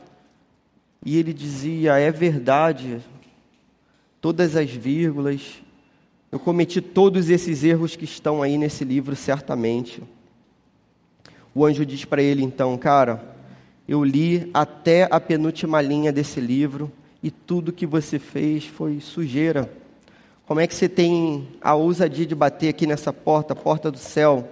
E 1.05 1.19
ele 1.19 1.35
dizia, 1.35 1.99
é 1.99 2.11
verdade, 2.11 3.01
todas 4.19 4.57
as 4.57 4.71
vírgulas, 4.71 5.61
eu 6.33 6.39
cometi 6.39 6.81
todos 6.81 7.29
esses 7.29 7.65
erros 7.65 7.97
que 7.97 8.07
estão 8.07 8.41
aí 8.41 8.57
nesse 8.57 8.83
livro, 8.83 9.15
certamente. 9.15 10.03
O 11.55 11.67
anjo 11.67 11.85
diz 11.85 12.07
para 12.07 12.23
ele 12.23 12.43
então, 12.43 12.79
cara, 12.79 13.37
eu 13.89 14.05
li 14.05 14.51
até 14.53 15.09
a 15.11 15.19
penúltima 15.19 15.81
linha 15.81 16.13
desse 16.13 16.41
livro 16.41 16.93
e 17.23 17.31
tudo 17.31 17.73
que 17.73 17.87
você 17.87 18.19
fez 18.19 18.67
foi 18.67 19.01
sujeira. 19.01 19.73
Como 20.47 20.61
é 20.61 20.67
que 20.67 20.75
você 20.75 20.91
tem 20.91 21.49
a 21.59 21.75
ousadia 21.75 22.27
de 22.27 22.35
bater 22.35 22.69
aqui 22.69 22.87
nessa 22.87 23.15
porta, 23.15 23.55
a 23.55 23.57
porta 23.57 23.91
do 23.91 23.97
céu? 23.97 24.47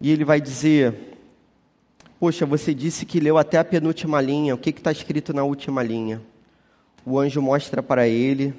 E 0.00 0.10
ele 0.10 0.24
vai 0.24 0.40
dizer: 0.40 1.16
Poxa, 2.18 2.44
você 2.44 2.74
disse 2.74 3.06
que 3.06 3.20
leu 3.20 3.38
até 3.38 3.56
a 3.58 3.64
penúltima 3.64 4.20
linha. 4.20 4.56
O 4.56 4.58
que 4.58 4.70
está 4.70 4.90
escrito 4.90 5.32
na 5.32 5.44
última 5.44 5.84
linha? 5.84 6.20
O 7.06 7.16
anjo 7.16 7.40
mostra 7.40 7.80
para 7.80 8.08
ele 8.08 8.52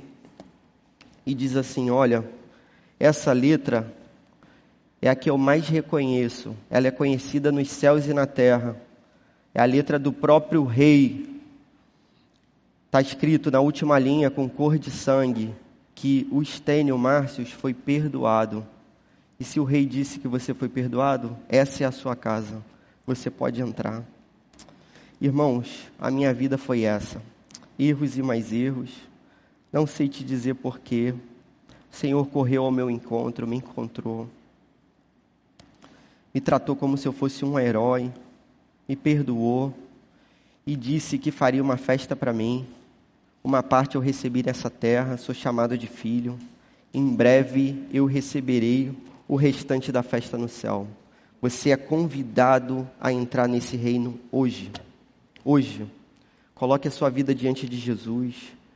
e 1.26 1.34
diz 1.34 1.58
assim: 1.58 1.90
Olha, 1.90 2.24
essa 2.98 3.34
letra 3.34 3.94
é 5.02 5.10
a 5.10 5.16
que 5.16 5.30
eu 5.30 5.38
mais 5.38 5.68
reconheço. 5.68 6.56
Ela 6.70 6.88
é 6.88 6.92
conhecida 6.92 7.52
nos 7.52 7.70
céus 7.70 8.06
e 8.06 8.14
na 8.14 8.28
terra. 8.28 8.76
É 9.54 9.60
a 9.60 9.66
letra 9.66 9.98
do 9.98 10.14
próprio 10.14 10.64
rei. 10.64 11.42
Está 12.86 13.02
escrito 13.02 13.50
na 13.50 13.60
última 13.60 13.98
linha, 13.98 14.30
com 14.30 14.48
cor 14.48 14.78
de 14.78 14.92
sangue, 14.92 15.54
que 15.96 16.28
o 16.32 16.42
Estênio 16.42 16.98
Márcios 16.98 17.52
foi 17.52 17.74
perdoado. 17.74 18.66
E 19.40 19.44
se 19.44 19.60
o 19.60 19.64
rei 19.64 19.86
disse 19.88 20.20
que 20.20 20.28
você 20.28 20.54
foi 20.54 20.70
perdoado, 20.70 21.36
essa 21.50 21.84
é 21.84 21.88
a 21.88 21.92
sua 21.92 22.16
casa. 22.16 22.64
Você 23.08 23.32
pode 23.32 23.60
entrar. 23.60 24.04
Irmãos, 25.20 25.90
a 26.00 26.12
minha 26.12 26.32
vida 26.32 26.58
foi 26.58 26.82
essa. 26.82 27.22
Erros 27.80 28.18
e 28.18 28.22
mais 28.22 28.54
erros. 28.54 28.92
Não 29.74 29.88
sei 29.88 30.08
te 30.08 30.24
dizer 30.24 30.56
porquê. 30.56 31.16
O 31.92 31.96
Senhor 31.96 32.28
correu 32.28 32.66
ao 32.66 32.72
meu 32.72 32.90
encontro, 32.90 33.48
me 33.48 33.58
encontrou. 33.58 34.30
Me 36.34 36.40
tratou 36.40 36.76
como 36.76 36.98
se 36.98 37.08
eu 37.08 37.14
fosse 37.14 37.44
um 37.44 37.60
herói. 37.60 38.12
Me 38.88 38.96
perdoou. 38.96 39.74
E 40.66 40.76
disse 40.76 41.18
que 41.18 41.32
faria 41.32 41.62
uma 41.62 41.78
festa 41.78 42.16
para 42.16 42.32
mim. 42.32 42.68
Uma 43.44 43.64
parte 43.64 43.96
eu 43.96 44.02
recebi 44.02 44.44
nessa 44.44 44.70
terra, 44.70 45.18
sou 45.18 45.34
chamado 45.34 45.78
de 45.78 45.88
filho. 45.88 46.38
Em 46.94 47.08
breve 47.08 47.88
eu 47.92 48.06
receberei 48.06 48.96
o 49.28 49.36
restante 49.36 49.92
da 49.92 50.04
festa 50.04 50.38
no 50.38 50.48
céu. 50.48 50.88
Você 51.42 51.72
é 51.72 51.78
convidado 51.78 52.88
a 53.00 53.12
entrar 53.12 53.48
nesse 53.48 53.76
reino 53.76 54.20
hoje. 54.32 54.72
Hoje. 55.44 55.88
Coloque 56.54 56.88
a 56.88 56.92
sua 56.92 57.10
vida 57.10 57.34
diante 57.34 57.68
de 57.68 57.78
Jesus. 57.78 58.36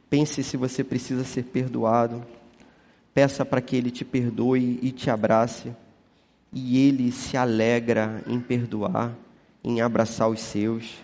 Pense 0.09 0.41
se 0.41 0.57
você 0.57 0.83
precisa 0.83 1.23
ser 1.23 1.43
perdoado. 1.43 2.25
Peça 3.13 3.45
para 3.45 3.61
que 3.61 3.75
Ele 3.75 3.91
te 3.91 4.03
perdoe 4.03 4.79
e 4.81 4.91
te 4.91 5.11
abrace. 5.11 5.71
E 6.55 6.77
Ele 6.87 7.11
se 7.11 7.35
alegra 7.35 8.23
em 8.25 8.39
perdoar, 8.39 9.13
em 9.61 9.81
abraçar 9.81 10.29
os 10.29 10.39
seus. 10.39 10.95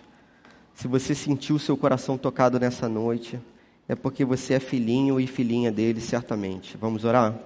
Se 0.74 0.88
você 0.88 1.14
sentiu 1.14 1.58
seu 1.58 1.76
coração 1.76 2.16
tocado 2.16 2.58
nessa 2.58 2.88
noite, 2.88 3.38
é 3.86 3.94
porque 3.94 4.24
você 4.24 4.54
é 4.54 4.58
filhinho 4.58 5.20
e 5.20 5.26
filhinha 5.26 5.70
dele, 5.70 6.00
certamente. 6.00 6.76
Vamos 6.78 7.04
orar? 7.04 7.38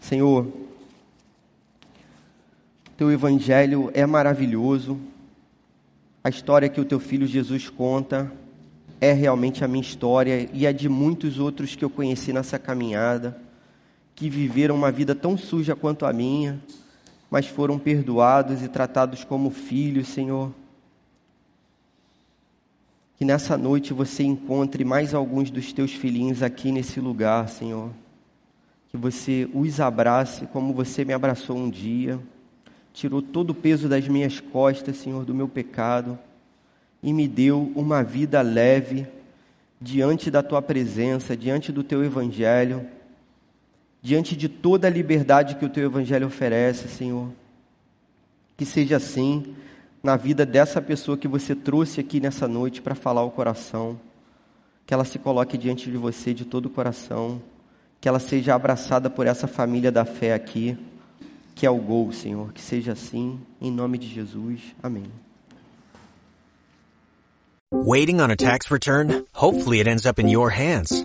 Senhor, 0.00 0.46
teu 2.96 3.10
evangelho 3.10 3.90
é 3.92 4.06
maravilhoso. 4.06 4.96
A 6.22 6.28
história 6.28 6.68
que 6.68 6.80
o 6.80 6.84
teu 6.84 7.00
filho 7.00 7.26
Jesus 7.26 7.68
conta 7.68 8.32
é 9.00 9.12
realmente 9.12 9.64
a 9.64 9.68
minha 9.68 9.82
história 9.82 10.48
e 10.52 10.66
a 10.66 10.72
de 10.72 10.88
muitos 10.88 11.38
outros 11.38 11.74
que 11.74 11.84
eu 11.84 11.90
conheci 11.90 12.32
nessa 12.32 12.58
caminhada, 12.58 13.36
que 14.14 14.30
viveram 14.30 14.76
uma 14.76 14.90
vida 14.90 15.14
tão 15.14 15.36
suja 15.36 15.74
quanto 15.76 16.06
a 16.06 16.12
minha, 16.12 16.60
mas 17.30 17.46
foram 17.46 17.78
perdoados 17.78 18.62
e 18.62 18.68
tratados 18.68 19.24
como 19.24 19.50
filhos, 19.50 20.08
Senhor. 20.08 20.52
Que 23.16 23.24
nessa 23.24 23.56
noite 23.56 23.92
você 23.92 24.22
encontre 24.22 24.84
mais 24.84 25.14
alguns 25.14 25.50
dos 25.50 25.72
teus 25.72 25.92
filhinhos 25.92 26.42
aqui 26.42 26.70
nesse 26.70 27.00
lugar, 27.00 27.48
Senhor. 27.48 27.90
Que 28.90 28.96
você 28.96 29.48
os 29.52 29.80
abrace 29.80 30.46
como 30.46 30.74
você 30.74 31.04
me 31.04 31.12
abraçou 31.12 31.56
um 31.56 31.70
dia 31.70 32.20
tirou 32.96 33.20
todo 33.20 33.50
o 33.50 33.54
peso 33.54 33.90
das 33.90 34.08
minhas 34.08 34.40
costas, 34.40 34.96
Senhor, 34.96 35.22
do 35.22 35.34
meu 35.34 35.46
pecado, 35.46 36.18
e 37.02 37.12
me 37.12 37.28
deu 37.28 37.70
uma 37.76 38.02
vida 38.02 38.40
leve 38.40 39.06
diante 39.78 40.30
da 40.30 40.42
tua 40.42 40.62
presença, 40.62 41.36
diante 41.36 41.70
do 41.70 41.84
teu 41.84 42.02
evangelho, 42.02 42.86
diante 44.06 44.36
de 44.36 44.48
toda 44.48 44.86
a 44.86 44.90
liberdade 44.90 45.56
que 45.56 45.64
o 45.64 45.68
teu 45.68 45.84
evangelho 45.84 46.28
oferece, 46.28 46.86
Senhor. 46.86 47.28
Que 48.56 48.64
seja 48.64 48.98
assim 48.98 49.56
na 50.00 50.16
vida 50.16 50.46
dessa 50.46 50.80
pessoa 50.80 51.18
que 51.18 51.26
você 51.26 51.56
trouxe 51.56 51.98
aqui 51.98 52.20
nessa 52.20 52.46
noite 52.46 52.80
para 52.80 52.94
falar 52.94 53.24
o 53.24 53.32
coração, 53.32 53.98
que 54.86 54.94
ela 54.94 55.04
se 55.04 55.18
coloque 55.18 55.58
diante 55.58 55.90
de 55.90 55.96
você 55.96 56.32
de 56.32 56.44
todo 56.44 56.66
o 56.66 56.70
coração, 56.70 57.42
que 58.00 58.08
ela 58.08 58.20
seja 58.20 58.54
abraçada 58.54 59.10
por 59.10 59.26
essa 59.26 59.48
família 59.48 59.90
da 59.90 60.04
fé 60.04 60.32
aqui 60.34 60.78
que 61.56 61.66
é 61.66 61.70
o 61.70 61.78
gol, 61.78 62.12
Senhor. 62.12 62.52
Que 62.52 62.60
seja 62.60 62.92
assim, 62.92 63.40
em 63.60 63.72
nome 63.72 63.98
de 63.98 64.06
Jesus. 64.06 64.60
Amém. 64.80 65.10
Waiting 67.72 68.20
on 68.20 68.30
a 68.30 68.36
tax 68.36 68.70
return? 68.70 69.24
Hopefully 69.34 69.80
it 69.80 69.88
ends 69.88 70.06
up 70.06 70.20
in 70.20 70.28
your 70.28 70.50
hands. 70.50 71.04